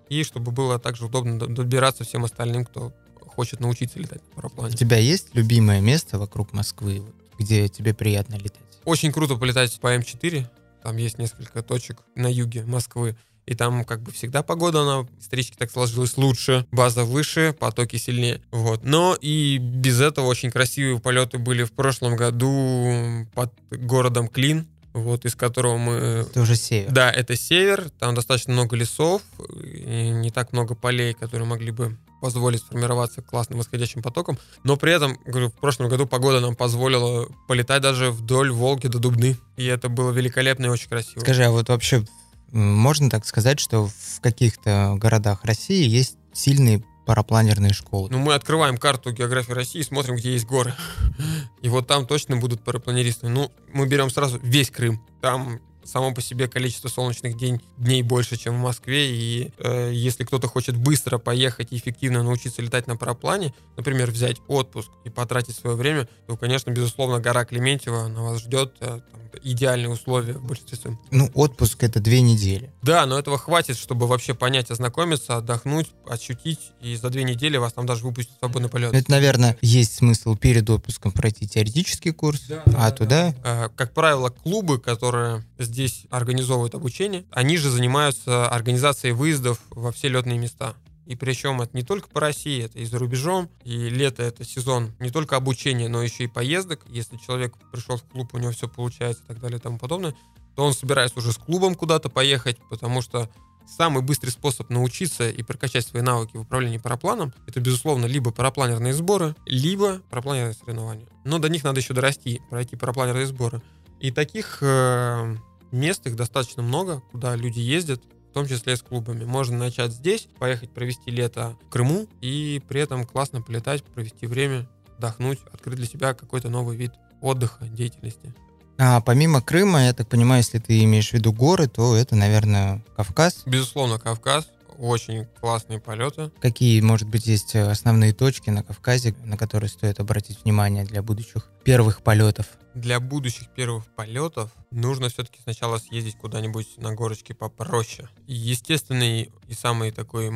[0.10, 2.93] и чтобы было также удобно добираться всем остальным, кто
[3.36, 4.73] хочет научиться летать на параплане.
[4.73, 7.03] У тебя есть любимое место вокруг Москвы,
[7.38, 8.64] где тебе приятно летать?
[8.86, 10.45] Очень круто полетать по М4.
[10.84, 13.17] Там есть несколько точек на юге Москвы.
[13.45, 18.41] И там как бы всегда погода, она исторически так сложилась лучше, база выше, потоки сильнее.
[18.52, 18.84] Вот.
[18.84, 25.26] Но и без этого очень красивые полеты были в прошлом году под городом Клин, вот
[25.26, 25.93] из которого мы...
[25.93, 26.91] Это уже север.
[26.91, 29.21] Да, это север, там достаточно много лесов,
[29.62, 34.39] и не так много полей, которые могли бы позволить сформироваться классным восходящим потоком.
[34.63, 38.97] Но при этом, говорю, в прошлом году погода нам позволила полетать даже вдоль Волги до
[38.97, 39.38] Дубны.
[39.57, 41.19] И это было великолепно и очень красиво.
[41.19, 42.03] Скажи, а вот вообще
[42.51, 48.09] можно так сказать, что в каких-то городах России есть сильные парапланерные школы.
[48.09, 50.73] Ну, мы открываем карту географии России, смотрим, где есть горы.
[51.61, 53.29] И вот там точно будут парапланеристы.
[53.29, 54.99] Ну, мы берем сразу весь Крым.
[55.21, 60.24] Там само по себе количество солнечных день, дней больше, чем в Москве, и э, если
[60.24, 65.56] кто-то хочет быстро поехать и эффективно научиться летать на параплане, например, взять отпуск и потратить
[65.56, 70.45] свое время, то, конечно, безусловно, гора Клементьева на вас ждет, э, там, идеальные условия в
[70.45, 71.00] большинстве своем.
[71.12, 72.71] Ну, отпуск это две недели.
[72.82, 77.74] Да, но этого хватит, чтобы вообще понять, ознакомиться, отдохнуть, ощутить, и за две недели вас
[77.74, 78.93] там даже выпустят в свободный полет.
[78.93, 83.36] Это, наверное, есть смысл перед отпуском пройти теоретический курс, да, а да, туда...
[83.43, 83.69] Да.
[83.76, 85.43] Как правило, клубы, которые
[85.75, 90.73] здесь организовывают обучение, они же занимаются организацией выездов во все летные места.
[91.05, 93.49] И причем это не только по России, это и за рубежом.
[93.63, 96.81] И лето это сезон не только обучения, но еще и поездок.
[96.88, 100.15] Если человек пришел в клуб, у него все получается и так далее и тому подобное,
[100.55, 103.29] то он собирается уже с клубом куда-то поехать, потому что
[103.67, 108.93] самый быстрый способ научиться и прокачать свои навыки в управлении парапланом, это, безусловно, либо парапланерные
[108.93, 111.07] сборы, либо парапланерные соревнования.
[111.25, 113.61] Но до них надо еще дорасти, пройти парапланерные сборы.
[113.99, 115.35] И таких э,
[115.71, 119.23] мест их достаточно много, куда люди ездят, в том числе с клубами.
[119.23, 124.67] Можно начать здесь, поехать провести лето в Крыму и при этом классно полетать, провести время,
[124.97, 128.34] отдохнуть, открыть для себя какой-то новый вид отдыха, деятельности.
[128.78, 132.84] А помимо Крыма, я так понимаю, если ты имеешь в виду горы, то это, наверное,
[132.95, 133.43] Кавказ?
[133.45, 134.49] Безусловно, Кавказ.
[134.78, 136.32] Очень классные полеты.
[136.41, 141.49] Какие, может быть, есть основные точки на Кавказе, на которые стоит обратить внимание для будущих
[141.63, 142.47] первых полетов?
[142.75, 148.09] Для будущих первых полетов нужно все-таки сначала съездить куда-нибудь на горочке попроще.
[148.27, 150.29] Естественный и самый такой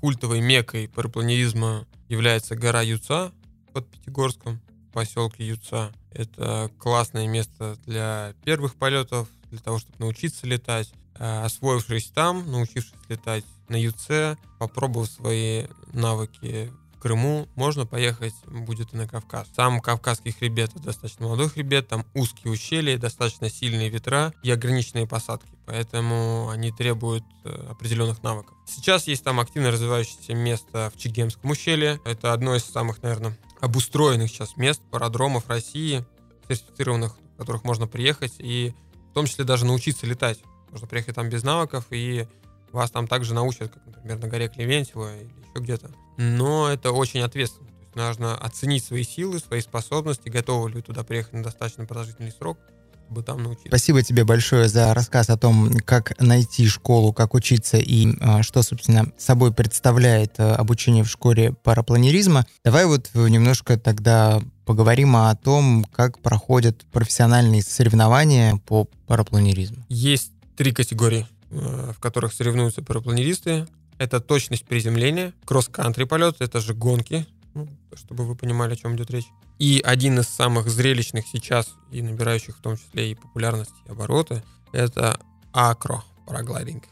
[0.00, 3.30] культовой мекой парапланеризма является гора Юца
[3.74, 4.62] под Пятигорском,
[4.94, 5.92] поселке Юца.
[6.12, 10.90] Это классное место для первых полетов, для того, чтобы научиться летать.
[11.18, 16.72] Э, освоившись там, научившись летать на ЮЦ, попробовав свои навыки
[17.06, 19.46] Крыму, можно поехать будет и на Кавказ.
[19.54, 25.06] Сам Кавказский хребет это достаточно молодой хребет, там узкие ущелья, достаточно сильные ветра и ограниченные
[25.06, 28.56] посадки, поэтому они требуют э, определенных навыков.
[28.66, 32.00] Сейчас есть там активно развивающееся место в Чегемском ущелье.
[32.04, 36.04] Это одно из самых, наверное, обустроенных сейчас мест, парадромов России,
[36.48, 38.74] сертифицированных, в которых можно приехать и
[39.12, 40.40] в том числе даже научиться летать.
[40.72, 42.26] Можно приехать там без навыков, и
[42.72, 45.90] вас там также научат, как, например, на горе Клевентьево или еще где-то.
[46.16, 47.68] Но это очень ответственно.
[47.68, 52.32] То есть нужно оценить свои силы, свои способности, готовы ли туда приехать на достаточно продолжительный
[52.32, 52.58] срок,
[53.04, 53.68] чтобы там научиться.
[53.68, 58.62] Спасибо тебе большое за рассказ о том, как найти школу, как учиться и а, что,
[58.62, 62.46] собственно, собой представляет а, обучение в школе парапланеризма.
[62.64, 69.84] Давай вот немножко тогда поговорим о том, как проходят профессиональные соревнования по парапланеризму.
[69.88, 73.68] Есть три категории, э, в которых соревнуются парапланеристы.
[73.98, 79.10] Это точность приземления, кросс-кантри полет, это же гонки, ну, чтобы вы понимали, о чем идет
[79.10, 79.26] речь.
[79.58, 84.42] И один из самых зрелищных сейчас и набирающих в том числе и популярность и обороты,
[84.72, 85.18] это
[85.52, 86.84] акро параглайдинг.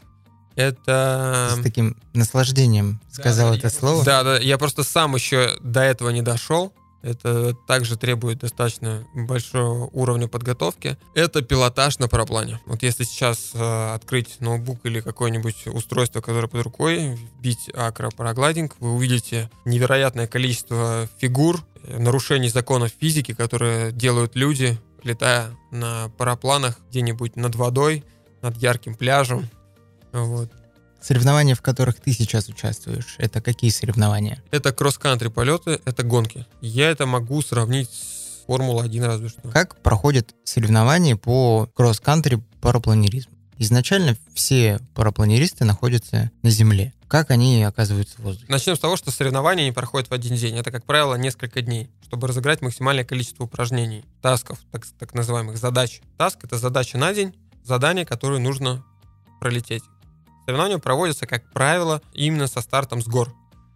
[0.55, 1.51] Это...
[1.55, 4.05] С таким наслаждением сказал да, это я, слово.
[4.05, 6.73] Да, да, я просто сам еще до этого не дошел.
[7.05, 10.97] Это также требует достаточно большого уровня подготовки.
[11.13, 12.59] Это пилотаж на параплане.
[12.65, 18.93] Вот если сейчас э, открыть ноутбук или какое-нибудь устройство, которое под рукой, вбить акропарагладинг, вы
[18.93, 27.53] увидите невероятное количество фигур, нарушений законов физики, которые делают люди, летая на парапланах где-нибудь над
[27.53, 28.03] водой,
[28.41, 29.47] над ярким пляжем.
[30.11, 30.51] Вот.
[31.05, 34.41] Соревнования, в которых ты сейчас участвуешь, это какие соревнования?
[34.49, 36.47] Это кросс-кантри полеты, это гонки.
[36.61, 39.47] Я это могу сравнить с Формула-1 разве что.
[39.49, 43.33] Как проходят соревнования по кросс-кантри парапланеризму?
[43.59, 46.91] Изначально все парапланеристы находятся на Земле.
[47.07, 48.51] Как они оказываются в воздухе?
[48.51, 50.57] Начнем с того, что соревнования не проходят в один день.
[50.57, 56.01] Это, как правило, несколько дней, чтобы разыграть максимальное количество упражнений, тасков, так, так называемых задач.
[56.17, 58.83] Таск— это задача на день, задание, которое нужно
[59.39, 59.83] пролететь.
[60.45, 63.33] Соревнования проводятся, как правило, именно со стартом с гор,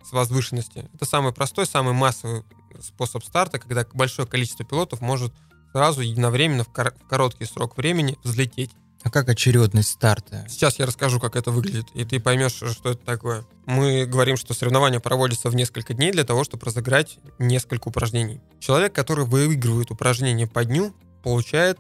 [0.07, 0.87] с возвышенности.
[0.93, 2.43] Это самый простой, самый массовый
[2.81, 5.33] способ старта, когда большое количество пилотов может
[5.73, 8.71] сразу единовременно в, кор- в короткий срок времени взлететь.
[9.01, 10.45] А как очередность старта?
[10.49, 13.45] Сейчас я расскажу, как это выглядит, и ты поймешь, что это такое.
[13.65, 18.41] Мы говорим, что соревнования проводятся в несколько дней для того, чтобы разыграть несколько упражнений.
[18.59, 21.79] Человек, который выигрывает упражнение по дню, получает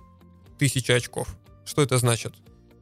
[0.57, 1.35] тысячу очков.
[1.65, 2.33] Что это значит?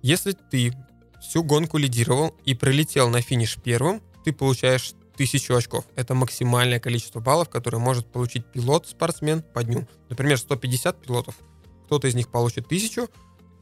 [0.04, 0.74] Если ты
[1.21, 5.86] всю гонку лидировал и пролетел на финиш первым, ты получаешь тысячу очков.
[5.95, 9.88] Это максимальное количество баллов, которое может получить пилот-спортсмен по дню.
[10.10, 11.36] Например, 150 пилотов.
[11.86, 13.10] Кто-то из них получит тысячу,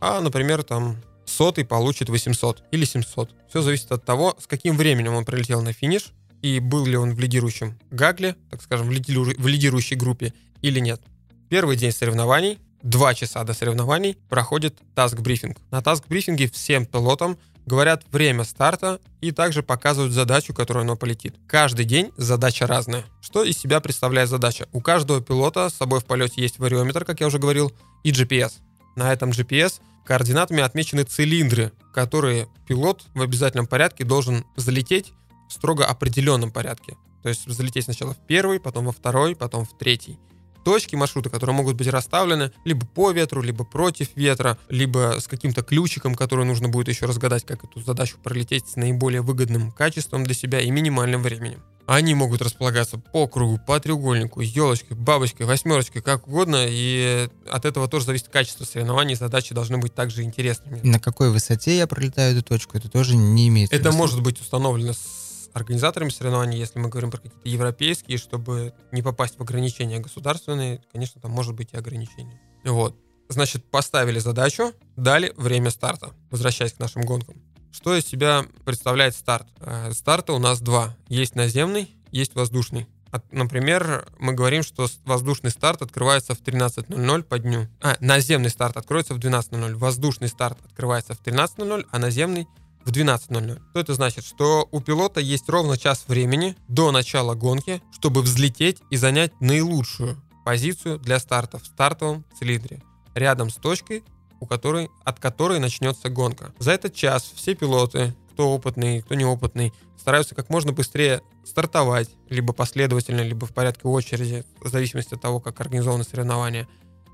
[0.02, 3.32] а, например, там сотый получит 800 или 700.
[3.50, 7.16] Все зависит от того, с каким временем он прилетел на финиш и был ли он
[7.16, 11.02] в лидирующем гагле, так скажем, в лидирующей группе или нет.
[11.50, 15.58] Первый день соревнований, два часа до соревнований, проходит таск-брифинг.
[15.72, 21.36] На таск-брифинге всем пилотам говорят время старта и также показывают задачу, которую оно полетит.
[21.48, 23.04] Каждый день задача разная.
[23.22, 24.68] Что из себя представляет задача?
[24.72, 28.54] У каждого пилота с собой в полете есть вариометр, как я уже говорил, и GPS.
[28.96, 35.12] На этом GPS координатами отмечены цилиндры, которые пилот в обязательном порядке должен залететь
[35.50, 36.96] в строго определенном порядке.
[37.24, 40.20] То есть залететь сначала в первый, потом во второй, потом в третий.
[40.66, 45.62] Точки маршрута, которые могут быть расставлены либо по ветру, либо против ветра, либо с каким-то
[45.62, 50.34] ключиком, который нужно будет еще разгадать, как эту задачу пролететь с наиболее выгодным качеством для
[50.34, 51.62] себя и минимальным временем.
[51.86, 57.88] Они могут располагаться по кругу, по треугольнику, елочкой, бабочкой, восьмерочкой, как угодно, и от этого
[57.88, 60.80] тоже зависит качество соревнований, задачи должны быть также интересными.
[60.82, 64.94] На какой высоте я пролетаю эту точку, это тоже не имеет Это может быть установлено
[64.94, 65.25] с
[65.56, 71.22] организаторами соревнований, если мы говорим про какие-то европейские, чтобы не попасть в ограничения государственные, конечно,
[71.22, 72.42] там может быть и ограничения.
[72.66, 72.96] Вот.
[73.30, 76.12] Значит, поставили задачу, дали время старта.
[76.30, 77.42] Возвращаясь к нашим гонкам.
[77.72, 79.48] Что из себя представляет старт?
[79.62, 80.96] Э, старта у нас два.
[81.08, 82.88] Есть наземный, есть воздушный.
[83.32, 87.70] Например, мы говорим, что воздушный старт открывается в 13.00 по дню.
[87.82, 89.76] А, наземный старт откроется в 12.00.
[89.76, 92.46] Воздушный старт открывается в 13.00, а наземный
[92.86, 93.60] в 12.00.
[93.72, 94.24] Что это значит?
[94.26, 100.22] Что у пилота есть ровно час времени до начала гонки, чтобы взлететь и занять наилучшую
[100.46, 102.82] позицию для старта в стартовом цилиндре.
[103.16, 104.04] Рядом с точкой,
[104.40, 106.54] у которой, от которой начнется гонка.
[106.60, 112.54] За этот час все пилоты, кто опытный, кто неопытный, стараются как можно быстрее стартовать, либо
[112.54, 116.68] последовательно, либо в порядке очереди, в зависимости от того, как организованы соревнования,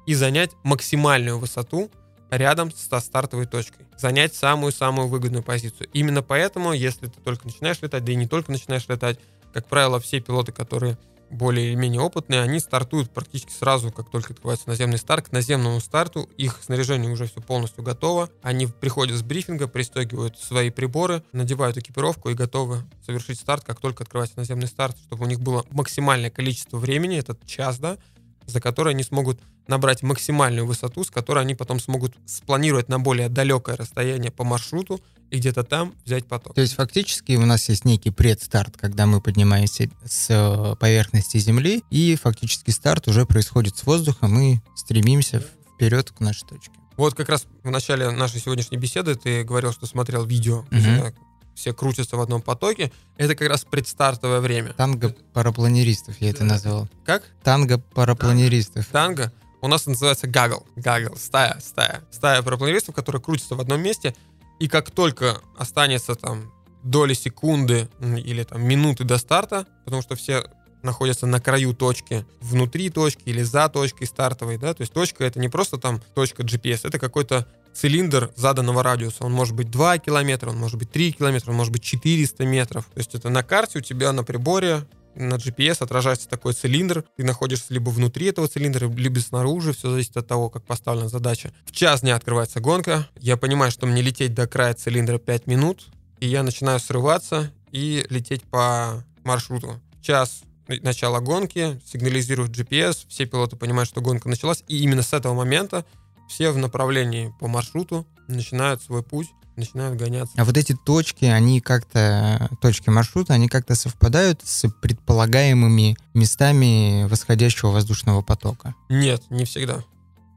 [0.05, 1.91] и занять максимальную высоту
[2.31, 3.85] рядом со стартовой точкой.
[3.97, 5.89] Занять самую-самую выгодную позицию.
[5.93, 9.19] Именно поэтому, если ты только начинаешь летать, да и не только начинаешь летать,
[9.53, 10.97] как правило, все пилоты, которые
[11.31, 15.29] более или менее опытные, они стартуют практически сразу, как только открывается наземный старт.
[15.29, 18.29] К наземному старту их снаряжение уже все полностью готово.
[18.41, 24.03] Они приходят с брифинга, пристегивают свои приборы, надевают экипировку и готовы совершить старт, как только
[24.03, 27.97] открывается наземный старт, чтобы у них было максимальное количество времени, этот час, да,
[28.45, 33.29] за который они смогут набрать максимальную высоту, с которой они потом смогут спланировать на более
[33.29, 36.53] далекое расстояние по маршруту и где-то там взять поток.
[36.53, 41.83] То есть фактически у нас есть некий предстарт, когда мы поднимаемся с э, поверхности Земли,
[41.89, 45.39] и фактически старт уже происходит с воздухом, и стремимся
[45.75, 46.73] вперед к нашей точке.
[46.97, 51.13] Вот как раз в начале нашей сегодняшней беседы ты говорил, что смотрел видео, угу.
[51.55, 52.91] Все крутятся в одном потоке.
[53.17, 54.73] Это как раз предстартовое время.
[54.73, 56.87] Танго парапланеристов я это назвал.
[57.05, 57.23] Как?
[57.43, 58.85] Танго парапланеристов.
[58.87, 59.31] Танго?
[59.61, 60.65] У нас называется гагл.
[60.75, 62.01] Гагл, стая, стая.
[62.09, 64.15] Стая парапланеристов, которые крутятся в одном месте,
[64.59, 66.51] и как только останется там
[66.83, 70.45] доли секунды или там минуты до старта, потому что все
[70.83, 75.39] находятся на краю точки, внутри точки или за точкой стартовой, да, то есть точка это
[75.39, 79.25] не просто там точка GPS, это какой-то цилиндр заданного радиуса.
[79.25, 82.85] Он может быть 2 километра, он может быть 3 километра, он может быть 400 метров.
[82.85, 87.23] То есть это на карте у тебя на приборе на GPS отражается такой цилиндр, ты
[87.23, 91.51] находишься либо внутри этого цилиндра, либо снаружи, все зависит от того, как поставлена задача.
[91.65, 95.87] В час дня открывается гонка, я понимаю, что мне лететь до края цилиндра 5 минут,
[96.19, 99.79] и я начинаю срываться и лететь по маршруту.
[100.01, 105.33] Час начала гонки, сигнализирует GPS, все пилоты понимают, что гонка началась, и именно с этого
[105.33, 105.85] момента
[106.31, 110.33] все в направлении по маршруту начинают свой путь начинают гоняться.
[110.37, 117.69] А вот эти точки, они как-то, точки маршрута, они как-то совпадают с предполагаемыми местами восходящего
[117.69, 118.73] воздушного потока?
[118.89, 119.83] Нет, не всегда.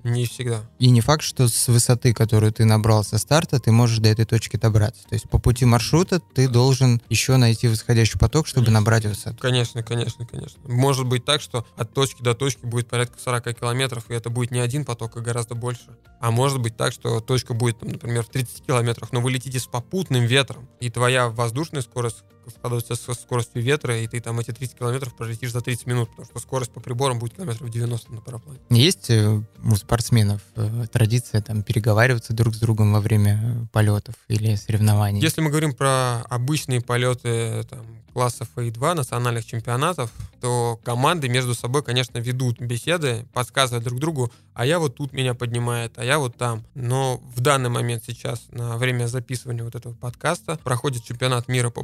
[0.04, 0.62] Не всегда.
[0.78, 4.26] И не факт, что с высоты, которую ты набрал со старта, ты можешь до этой
[4.26, 5.02] точки добраться.
[5.08, 8.80] То есть по пути маршрута ты должен еще найти восходящий поток, чтобы конечно.
[8.80, 9.38] набрать высоту.
[9.40, 10.60] Конечно, конечно, конечно.
[10.64, 14.50] Может быть так, что от точки до точки будет порядка 40 километров, и это будет
[14.50, 15.96] не один поток, а гораздо больше.
[16.20, 19.66] А может быть так, что точка будет, например, в 30 километрах, но вы летите с
[19.66, 24.78] попутным ветром, и твоя воздушная скорость складывается со скоростью ветра, и ты там эти 30
[24.78, 28.58] километров пролетишь за 30 минут, потому что скорость по приборам будет километров 90 на параплане.
[28.70, 34.54] Есть э, у спортсменов э, традиция там переговариваться друг с другом во время полетов или
[34.54, 35.20] соревнований?
[35.20, 41.82] Если мы говорим про обычные полеты там, классов А2, национальных чемпионатов, то команды между собой,
[41.82, 46.36] конечно, ведут беседы, подсказывают друг другу, а я вот тут меня поднимает, а я вот
[46.36, 46.64] там.
[46.74, 51.82] Но в данный момент сейчас, на время записывания вот этого подкаста, проходит чемпионат мира по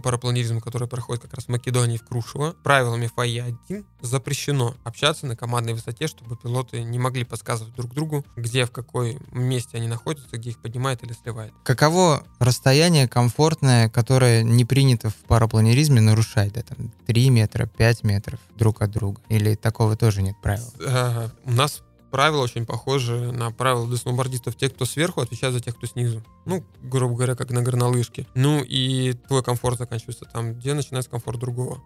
[0.51, 2.55] парапланеризму, который проходит как раз в Македонии, в Крушево.
[2.63, 8.65] Правилами ФАИ-1 запрещено общаться на командной высоте, чтобы пилоты не могли подсказывать друг другу, где,
[8.65, 11.53] в какой месте они находятся, где их поднимает или сливает.
[11.65, 16.53] Каково расстояние комфортное, которое не принято в парапланеризме нарушать?
[16.53, 19.21] Да, там 3 метра, 5 метров друг от друга?
[19.29, 20.73] Или такого тоже нет правил?
[20.81, 24.57] Э, у нас правила очень похожи на правила для сноубордистов.
[24.57, 26.23] Те, кто сверху, отвечают за тех, кто снизу.
[26.45, 28.27] Ну, грубо говоря, как на горнолыжке.
[28.35, 31.83] Ну и твой комфорт заканчивается там, где начинается комфорт другого.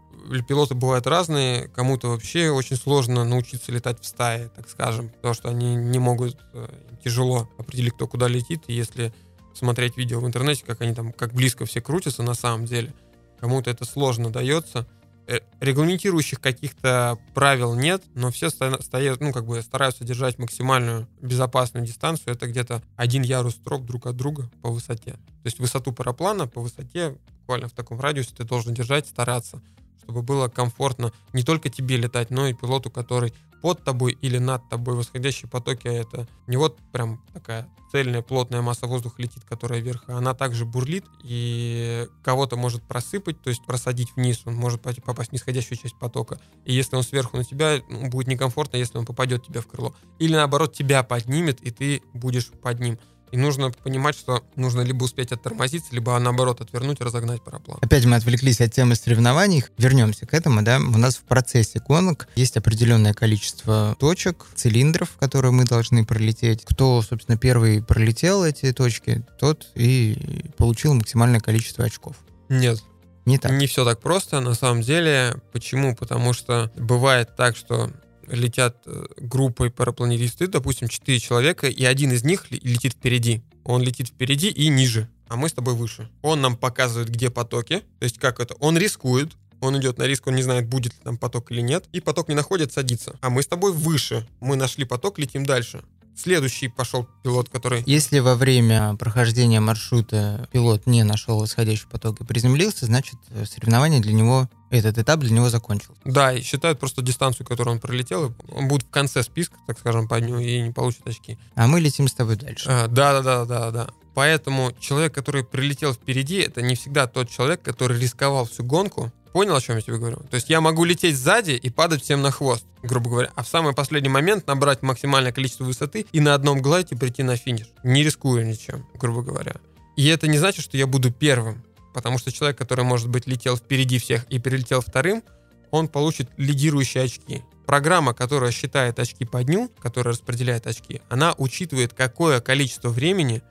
[0.49, 1.69] Пилоты бывают разные.
[1.69, 6.37] Кому-то вообще очень сложно научиться летать в стае, так скажем, потому что они не могут,
[6.55, 6.69] э,
[7.05, 8.63] тяжело определить, кто куда летит.
[8.67, 9.13] И если
[9.55, 12.95] смотреть видео в интернете, как они там, как близко все крутятся на самом деле,
[13.39, 14.87] кому-то это сложно дается.
[15.27, 21.87] Э, регламентирующих каких-то правил нет, но все стоят, ну, как бы стараются держать максимальную безопасную
[21.87, 22.35] дистанцию.
[22.35, 25.13] Это где-то один ярус строп друг от друга по высоте.
[25.13, 29.63] То есть высоту параплана по высоте буквально в таком радиусе ты должен держать, стараться,
[30.03, 33.33] чтобы было комфортно не только тебе летать, но и пилоту, который
[33.65, 38.87] под тобой или над тобой восходящие потоки, это не вот прям такая цельная плотная масса
[38.87, 44.15] воздуха летит, которая вверх, а она также бурлит, и кого-то может просыпать, то есть просадить
[44.17, 46.39] вниз, он может попасть в нисходящую часть потока.
[46.67, 49.95] И если он сверху на тебя, ну, будет некомфортно, если он попадет тебе в крыло.
[50.19, 52.99] Или наоборот, тебя поднимет, и ты будешь под ним.
[53.35, 57.79] И нужно понимать, что нужно либо успеть оттормозиться, либо наоборот отвернуть и разогнать параплан.
[57.83, 59.65] Опять мы отвлеклись от темы соревнований.
[59.77, 60.79] Вернемся к этому, да.
[60.79, 66.65] У нас в процессе гонок есть определенное количество точек, цилиндров, которые мы должны пролететь.
[66.65, 72.15] Кто, собственно, первый пролетел эти точки, тот и получил максимальное количество очков.
[72.49, 72.85] Нет,
[73.25, 73.51] не так.
[73.51, 75.43] Не все так просто, на самом деле.
[75.53, 75.97] Почему?
[75.97, 77.91] Потому что бывает так, что
[78.29, 83.43] летят э, группой парапланеристы, допустим, 4 человека, и один из них летит впереди.
[83.65, 86.11] Он летит впереди и ниже, а мы с тобой выше.
[86.23, 90.27] Он нам показывает, где потоки, то есть как это, он рискует, он идет на риск,
[90.27, 93.17] он не знает, будет ли там поток или нет, и поток не находит, садится.
[93.21, 95.83] А мы с тобой выше, мы нашли поток, летим дальше.
[96.17, 97.83] Следующий пошел пилот, который...
[97.87, 104.01] Если во время прохождения маршрута пилот не нашел восходящий поток и приземлился, значит, э, соревнование
[104.01, 104.49] для него,
[104.79, 106.01] этот этап для него закончился.
[106.05, 110.09] Да, и считают просто дистанцию, которую он пролетел, он будет в конце списка, так скажем,
[110.09, 111.39] по дню, и не получит очки.
[111.55, 112.69] А мы летим с тобой дальше.
[112.69, 113.89] А, да, да, да, да, да.
[114.15, 119.57] Поэтому человек, который прилетел впереди, это не всегда тот человек, который рисковал всю гонку, Понял,
[119.57, 120.19] о чем я тебе говорю?
[120.31, 123.49] То есть я могу лететь сзади и падать всем на хвост, грубо говоря, а в
[123.49, 128.05] самый последний момент набрать максимальное количество высоты и на одном глайде прийти на финиш, не
[128.05, 129.57] рискуя ничем, грубо говоря.
[129.97, 131.65] И это не значит, что я буду первым,
[131.95, 135.23] потому что человек, который, может быть, летел впереди всех и перелетел вторым,
[135.71, 137.43] он получит лидирующие очки.
[137.67, 143.43] Программа, которая считает очки по дню, которая распределяет очки, она учитывает, какое количество времени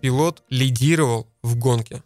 [0.00, 2.02] пилот лидировал в гонке.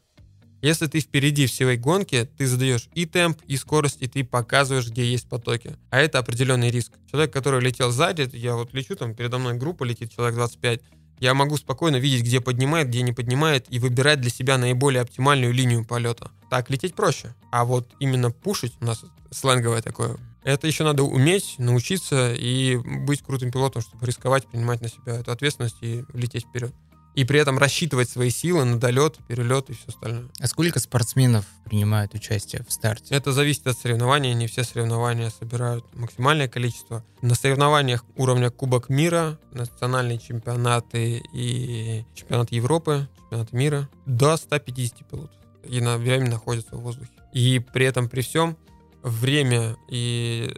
[0.63, 5.05] Если ты впереди всей гонки, ты задаешь и темп, и скорость, и ты показываешь, где
[5.05, 5.77] есть потоки.
[5.91, 6.93] А это определенный риск.
[7.11, 10.81] Человек, который летел сзади, я вот лечу, там передо мной группа летит, человек 25,
[11.19, 15.53] я могу спокойно видеть, где поднимает, где не поднимает, и выбирать для себя наиболее оптимальную
[15.53, 16.31] линию полета.
[16.51, 17.35] Так лететь проще.
[17.51, 23.23] А вот именно пушить, у нас сленговое такое, это еще надо уметь, научиться и быть
[23.23, 26.75] крутым пилотом, чтобы рисковать, принимать на себя эту ответственность и лететь вперед
[27.15, 30.29] и при этом рассчитывать свои силы на долет, перелет и все остальное.
[30.41, 33.15] А сколько спортсменов принимают участие в старте?
[33.15, 34.35] Это зависит от соревнований.
[34.35, 37.05] Не все соревнования собирают максимальное количество.
[37.23, 45.37] На соревнованиях уровня Кубок мира, национальные чемпионаты и чемпионат Европы, чемпионат мира до 150 пилотов.
[45.63, 47.11] И на время находятся в воздухе.
[47.33, 48.57] И при этом, при всем,
[49.03, 50.53] время и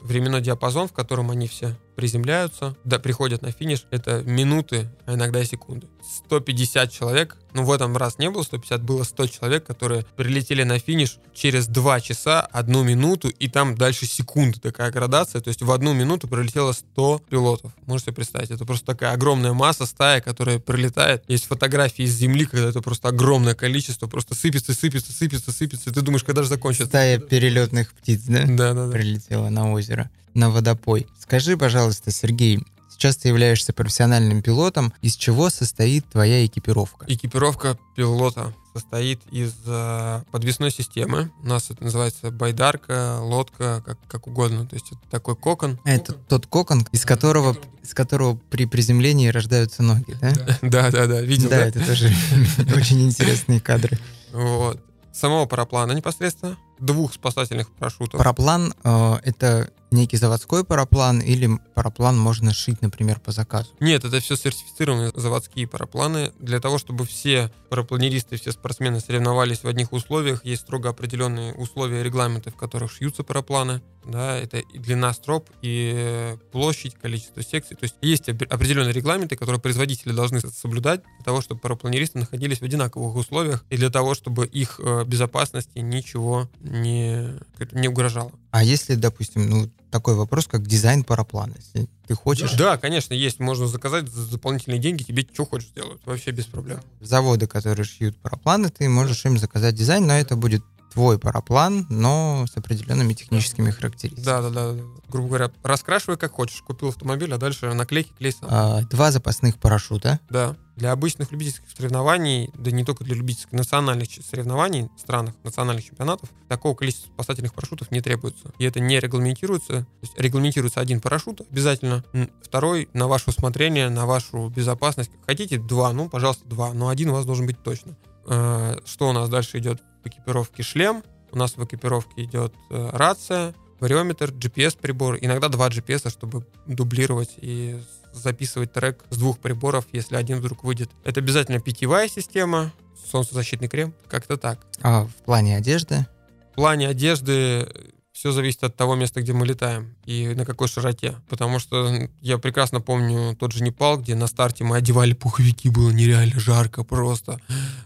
[0.00, 5.40] временной диапазон, в котором они все приземляются, да, приходят на финиш, это минуты, а иногда
[5.40, 5.88] и секунды.
[6.26, 10.78] 150 человек, ну в этом раз не было 150, было 100 человек, которые прилетели на
[10.78, 15.70] финиш через 2 часа, 1 минуту, и там дальше секунды такая градация, то есть в
[15.72, 17.72] одну минуту прилетело 100 пилотов.
[17.86, 21.24] Можете представить, это просто такая огромная масса, стая, которая прилетает.
[21.28, 25.92] Есть фотографии из земли, когда это просто огромное количество, просто сыпется, сыпется, сыпется, сыпется, и
[25.92, 26.86] ты думаешь, когда же закончится.
[26.86, 28.44] Стая перелетных птиц, да?
[28.46, 28.92] Да, да, да.
[28.92, 31.06] Прилетела на озеро, на водопой.
[31.18, 32.60] Скажи, пожалуйста, Сергей,
[32.96, 34.90] Сейчас ты являешься профессиональным пилотом.
[35.02, 37.04] Из чего состоит твоя экипировка?
[37.06, 41.30] Экипировка пилота состоит из э, подвесной системы.
[41.42, 44.66] У нас это называется байдарка, лодка, как, как угодно.
[44.66, 45.78] То есть это такой кокон.
[45.84, 50.32] А это тот кокон, из которого, из которого при приземлении рождаются ноги, да?
[50.62, 51.20] Да, да, да.
[51.20, 51.66] Видел, Да, да?
[51.66, 52.10] это тоже
[52.74, 53.98] очень интересные кадры.
[54.32, 54.80] Вот.
[55.12, 56.56] Самого параплана непосредственно.
[56.78, 58.16] Двух спасательных парашютов.
[58.16, 63.70] Параплан э,— это некий заводской параплан или параплан можно шить, например, по заказу?
[63.80, 66.32] Нет, это все сертифицированные заводские парапланы.
[66.38, 72.02] Для того, чтобы все парапланеристы, все спортсмены соревновались в одних условиях, есть строго определенные условия,
[72.02, 73.82] регламенты, в которых шьются парапланы.
[74.04, 77.76] Да, это и длина строп, и площадь, количество секций.
[77.76, 82.62] То есть есть определенные регламенты, которые производители должны соблюдать для того, чтобы парапланеристы находились в
[82.62, 87.34] одинаковых условиях и для того, чтобы их э, безопасности ничего не,
[87.72, 88.30] не угрожало.
[88.50, 92.52] А если, допустим, ну, такой вопрос, как дизайн параплана, если ты хочешь...
[92.54, 93.40] Да, конечно, есть.
[93.40, 96.00] Можно заказать за дополнительные деньги, тебе что хочешь сделают.
[96.04, 96.80] Вообще без проблем.
[97.00, 100.62] Заводы, которые шьют парапланы, ты можешь им заказать дизайн, но это будет
[100.96, 104.24] твой параплан, но с определенными техническими характеристиками.
[104.24, 104.82] Да, да, да.
[105.10, 106.62] Грубо говоря, раскрашивай как хочешь.
[106.62, 108.48] Купил автомобиль, а дальше наклейки клей сам.
[108.50, 110.20] А, два запасных парашюта.
[110.30, 110.56] Да.
[110.74, 116.30] Для обычных любительских соревнований, да не только для любительских национальных соревнований в странах, национальных чемпионатов,
[116.48, 118.50] такого количества спасательных парашютов не требуется.
[118.58, 119.80] И это не регламентируется.
[119.82, 122.04] То есть регламентируется один парашют обязательно,
[122.42, 125.10] второй на ваше усмотрение, на вашу безопасность.
[125.26, 127.94] Хотите два, ну, пожалуйста, два, но один у вас должен быть точно.
[128.26, 130.62] Э, Что у нас дальше идет в экипировке?
[130.62, 131.02] Шлем.
[131.32, 137.80] У нас в экипировке идет э, рация, вариометр, GPS-прибор, иногда два GPS, чтобы дублировать и
[138.12, 140.90] записывать трек с двух приборов, если один вдруг выйдет.
[141.04, 142.72] Это обязательно питьевая система,
[143.10, 144.60] солнцезащитный крем, как-то так.
[144.82, 146.06] А в плане одежды?
[146.52, 147.68] В плане одежды
[148.16, 151.16] все зависит от того места, где мы летаем и на какой широте.
[151.28, 155.90] Потому что я прекрасно помню тот же Непал, где на старте мы одевали пуховики, было
[155.90, 157.38] нереально жарко просто.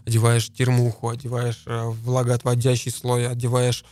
[0.05, 3.83] Одеваешь термуху, одеваешь э, влагоотводящий слой, одеваешь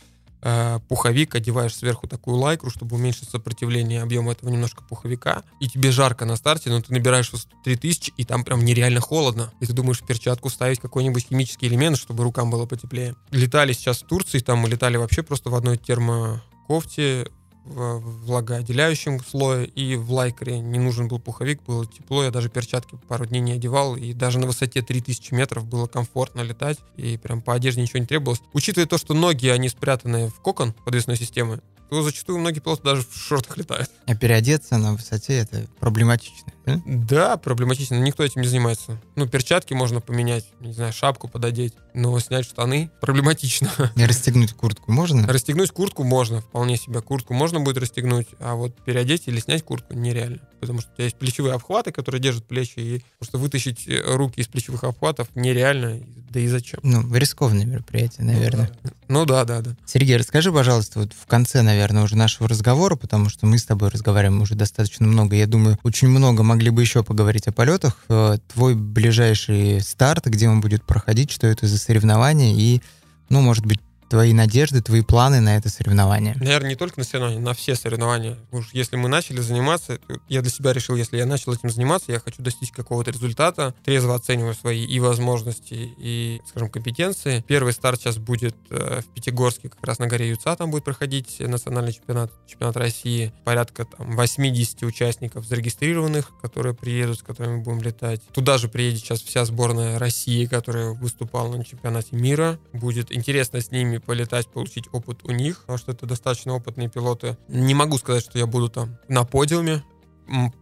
[0.88, 6.24] пуховик, одеваешь сверху такую лайкру, чтобы уменьшить сопротивление объема этого немножко пуховика, и тебе жарко
[6.24, 9.52] на старте, но ты набираешь высоту 3000, и там прям нереально холодно.
[9.60, 13.14] И ты думаешь перчатку вставить какой-нибудь химический элемент, чтобы рукам было потеплее.
[13.30, 17.28] Летали сейчас в Турции, там мы летали вообще просто в одной термокофте,
[17.70, 22.98] в влагоотделяющем слое и в лайкере не нужен был пуховик, было тепло, я даже перчатки
[23.08, 27.40] пару дней не одевал, и даже на высоте 3000 метров было комфортно летать, и прям
[27.40, 28.42] по одежде ничего не требовалось.
[28.52, 31.60] Учитывая то, что ноги, они спрятаны в кокон подвесной системы,
[31.90, 33.90] то зачастую многие пилоты даже в шортах летают.
[34.06, 36.80] А переодеться на высоте это проблематично, да?
[36.86, 39.00] Да, проблематично, никто этим не занимается.
[39.16, 43.70] Ну, перчатки можно поменять, не знаю, шапку пододеть, но снять штаны проблематично.
[43.96, 45.26] И расстегнуть куртку можно?
[45.26, 47.00] Расстегнуть куртку можно, вполне себе.
[47.00, 50.38] Куртку можно будет расстегнуть, а вот переодеть или снять куртку нереально.
[50.60, 54.40] Потому что у тебя есть плечевые обхваты, которые держат плечи, и просто вытащить э, руки
[54.40, 56.78] из плечевых обхватов нереально, да и зачем.
[56.84, 58.70] Ну, рискованное мероприятие, наверное.
[59.08, 59.76] Ну да, да, да.
[59.86, 63.88] Сергей, расскажи, пожалуйста, вот в конце, наверное, уже нашего разговора, потому что мы с тобой
[63.88, 67.96] разговариваем уже достаточно много, я думаю, очень много могли бы еще поговорить о полетах.
[68.08, 72.82] Э, Твой ближайший старт, где он будет проходить, что это за соревнование и,
[73.28, 73.80] ну, может быть,
[74.10, 76.34] твои надежды, твои планы на это соревнование.
[76.34, 78.36] Наверное, не только на соревнования, на все соревнования.
[78.50, 82.18] Уж если мы начали заниматься, я для себя решил, если я начал этим заниматься, я
[82.18, 87.44] хочу достичь какого-то результата, трезво оцениваю свои и возможности, и, скажем, компетенции.
[87.46, 91.38] Первый старт сейчас будет э, в Пятигорске, как раз на горе Юца, там будет проходить
[91.38, 93.32] национальный чемпионат, чемпионат России.
[93.44, 98.22] Порядка там 80 участников зарегистрированных, которые приедут, с которыми будем летать.
[98.32, 102.58] Туда же приедет сейчас вся сборная России, которая выступала на чемпионате мира.
[102.72, 107.36] Будет интересно с ними полетать, получить опыт у них, потому что это достаточно опытные пилоты.
[107.48, 109.82] Не могу сказать, что я буду там на подиуме.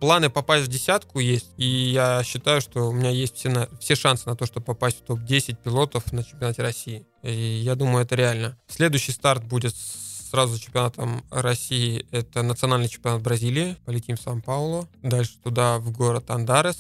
[0.01, 3.97] Планы попасть в десятку есть, и я считаю, что у меня есть все, на- все
[3.97, 7.07] шансы на то, чтобы попасть в топ-10 пилотов на чемпионате России.
[7.23, 8.57] И я думаю, это реально.
[8.67, 9.75] Следующий старт будет
[10.31, 12.07] сразу за чемпионатом России.
[12.13, 13.77] Это национальный чемпионат Бразилии.
[13.85, 14.89] Полетим в Сан-Паулу.
[15.03, 16.79] Дальше туда, в город Андарес.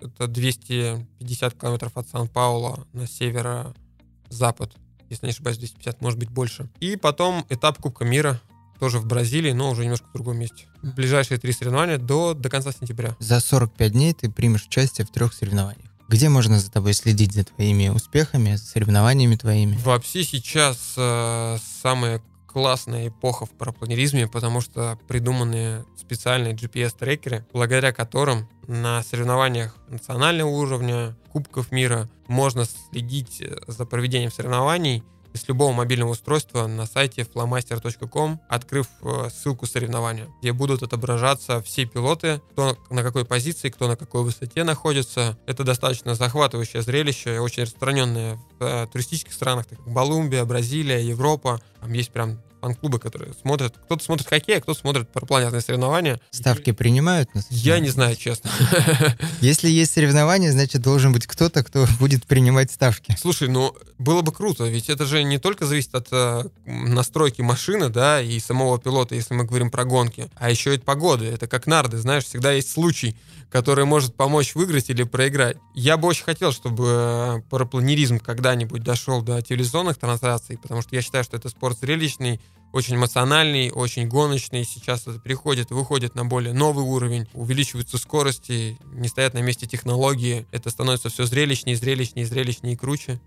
[0.00, 4.72] Это 250 километров от Сан-Паула на северо-запад
[5.10, 6.68] если не ошибаюсь, 250, может быть, больше.
[6.80, 8.40] И потом этап Кубка мира,
[8.78, 10.66] тоже в Бразилии, но уже немножко в другом месте.
[10.82, 13.16] Ближайшие три соревнования до, до конца сентября.
[13.18, 15.90] За 45 дней ты примешь участие в трех соревнованиях.
[16.08, 19.78] Где можно за тобой следить за твоими успехами, за соревнованиями твоими?
[19.82, 22.20] Вообще сейчас э, самая
[22.54, 31.16] классная эпоха в парапланеризме, потому что придуманы специальные GPS-трекеры, благодаря которым на соревнованиях национального уровня,
[31.32, 35.02] Кубков мира можно следить за проведением соревнований
[35.34, 41.84] с любого мобильного устройства на сайте flamaster.com, открыв э, ссылку соревнования, где будут отображаться все
[41.84, 45.36] пилоты, кто на какой позиции, кто на какой высоте находится.
[45.46, 51.60] Это достаточно захватывающее зрелище, очень распространенное в э, туристических странах, так как Колумбия, Бразилия, Европа.
[51.80, 53.74] Там есть прям фан-клубы, которые смотрят.
[53.84, 56.18] Кто-то смотрит хоккей, а кто-то смотрит парапланетные соревнования.
[56.30, 57.28] Ставки принимают?
[57.50, 58.50] Я не знаю, честно.
[59.42, 63.14] Если есть соревнования, значит, должен быть кто-то, кто будет принимать ставки.
[63.20, 67.90] Слушай, ну, было бы круто, ведь это же не только зависит от э, настройки машины,
[67.90, 71.26] да, и самого пилота, если мы говорим про гонки, а еще и от погоды.
[71.26, 73.14] Это как нарды, знаешь, всегда есть случай,
[73.54, 75.58] который может помочь выиграть или проиграть.
[75.74, 81.02] Я бы очень хотел, чтобы э, парапланеризм когда-нибудь дошел до телевизионных трансляций, потому что я
[81.02, 82.40] считаю, что это спорт зрелищный,
[82.74, 84.64] очень эмоциональный, очень гоночный.
[84.64, 90.44] Сейчас это переходит, выходит на более новый уровень, увеличиваются скорости, не стоят на месте технологии.
[90.50, 93.20] Это становится все зрелищнее, зрелищнее, зрелищнее и круче.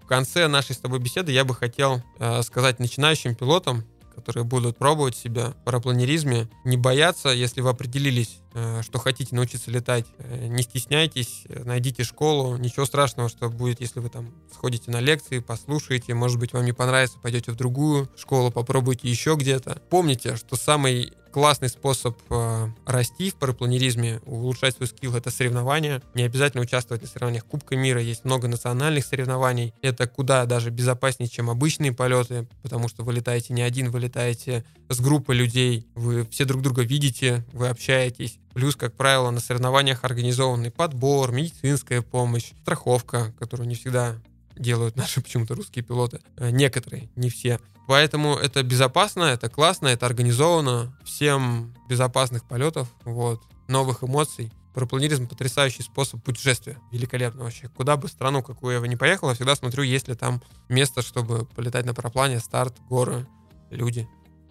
[0.00, 3.84] В конце нашей с тобой беседы я бы хотел э, сказать начинающим пилотам,
[4.14, 8.38] которые будут пробовать себя в парапланеризме, не бояться, если вы определились,
[8.82, 14.08] что хотите научиться летать, э, не стесняйтесь, найдите школу, ничего страшного, что будет, если вы
[14.08, 19.08] там сходите на лекции, послушаете, может быть, вам не понравится, пойдете в другую школу, попробуйте
[19.08, 19.82] еще где-то.
[19.90, 26.00] Помните, что самый классный способ э, расти в парапланеризме, улучшать свой скилл, это соревнования.
[26.14, 29.74] Не обязательно участвовать на соревнованиях Кубка мира, есть много национальных соревнований.
[29.82, 34.64] Это куда даже безопаснее, чем обычные полеты, потому что вы летаете не один, вы летаете
[34.88, 38.38] с группой людей, вы все друг друга видите, вы общаетесь.
[38.54, 44.16] Плюс, как правило, на соревнованиях организованный подбор, медицинская помощь, страховка, которую не всегда
[44.56, 46.20] делают наши почему-то русские пилоты.
[46.36, 47.58] Э, некоторые, не все.
[47.86, 50.96] Поэтому это безопасно, это классно, это организовано.
[51.04, 54.52] Всем безопасных полетов, вот, новых эмоций.
[54.72, 56.78] Парапланеризм— потрясающий способ путешествия.
[56.90, 57.68] Великолепно вообще.
[57.68, 61.02] Куда бы страну, какую я бы не поехал, я всегда смотрю, есть ли там место,
[61.02, 63.26] чтобы полетать на параплане, старт, горы,
[63.70, 64.08] люди.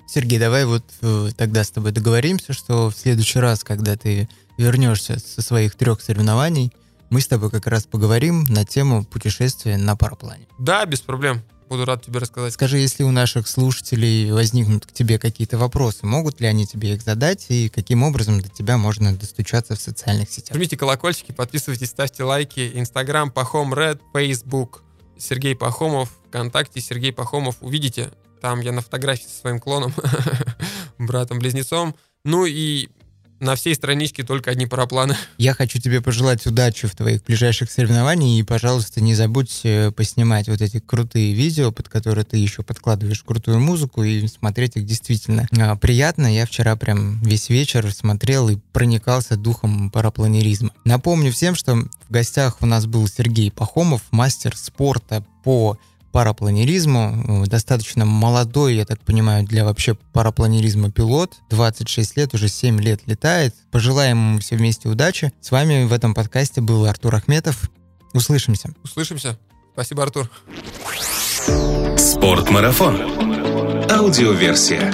[0.07, 5.19] Сергей, давай вот э, тогда с тобой договоримся, что в следующий раз, когда ты вернешься
[5.19, 6.71] со своих трех соревнований,
[7.09, 10.47] мы с тобой как раз поговорим на тему путешествия на параплане.
[10.59, 11.43] Да, без проблем.
[11.69, 12.53] Буду рад тебе рассказать.
[12.53, 17.01] Скажи, если у наших слушателей возникнут к тебе какие-то вопросы, могут ли они тебе их
[17.01, 20.55] задать и каким образом до тебя можно достучаться в социальных сетях?
[20.55, 22.71] Жмите колокольчики, подписывайтесь, ставьте лайки.
[22.75, 24.83] Инстаграм Пахом Ред, Фейсбук
[25.17, 27.55] Сергей Пахомов, ВКонтакте Сергей Пахомов.
[27.61, 28.11] Увидите,
[28.43, 29.93] там я на фотографии со своим клоном,
[30.97, 31.95] братом-близнецом.
[32.25, 32.89] Ну и
[33.39, 35.15] на всей страничке только одни парапланы.
[35.37, 40.49] Я хочу тебе пожелать удачи в твоих ближайших соревнованиях и, пожалуйста, не забудь э, поснимать
[40.49, 45.47] вот эти крутые видео, под которые ты еще подкладываешь крутую музыку и смотреть их действительно
[45.57, 46.27] а, приятно.
[46.27, 50.71] Я вчера прям весь вечер смотрел и проникался духом парапланеризма.
[50.83, 55.77] Напомню всем, что в гостях у нас был Сергей Пахомов, мастер спорта по
[56.13, 57.43] парапланеризму.
[57.43, 61.33] Э, достаточно молодой, я так понимаю, для вообще парапланеризма пилот.
[61.49, 63.53] 26 лет, уже 7 лет летает.
[63.71, 65.33] Пожелаем ему все вместе удачи.
[65.41, 67.69] С вами в этом подкасте был Артур Ахметов.
[68.13, 68.73] Услышимся.
[68.83, 69.37] Услышимся.
[69.73, 70.29] Спасибо, Артур.
[71.97, 73.01] Спортмарафон.
[73.89, 74.93] Аудиоверсия.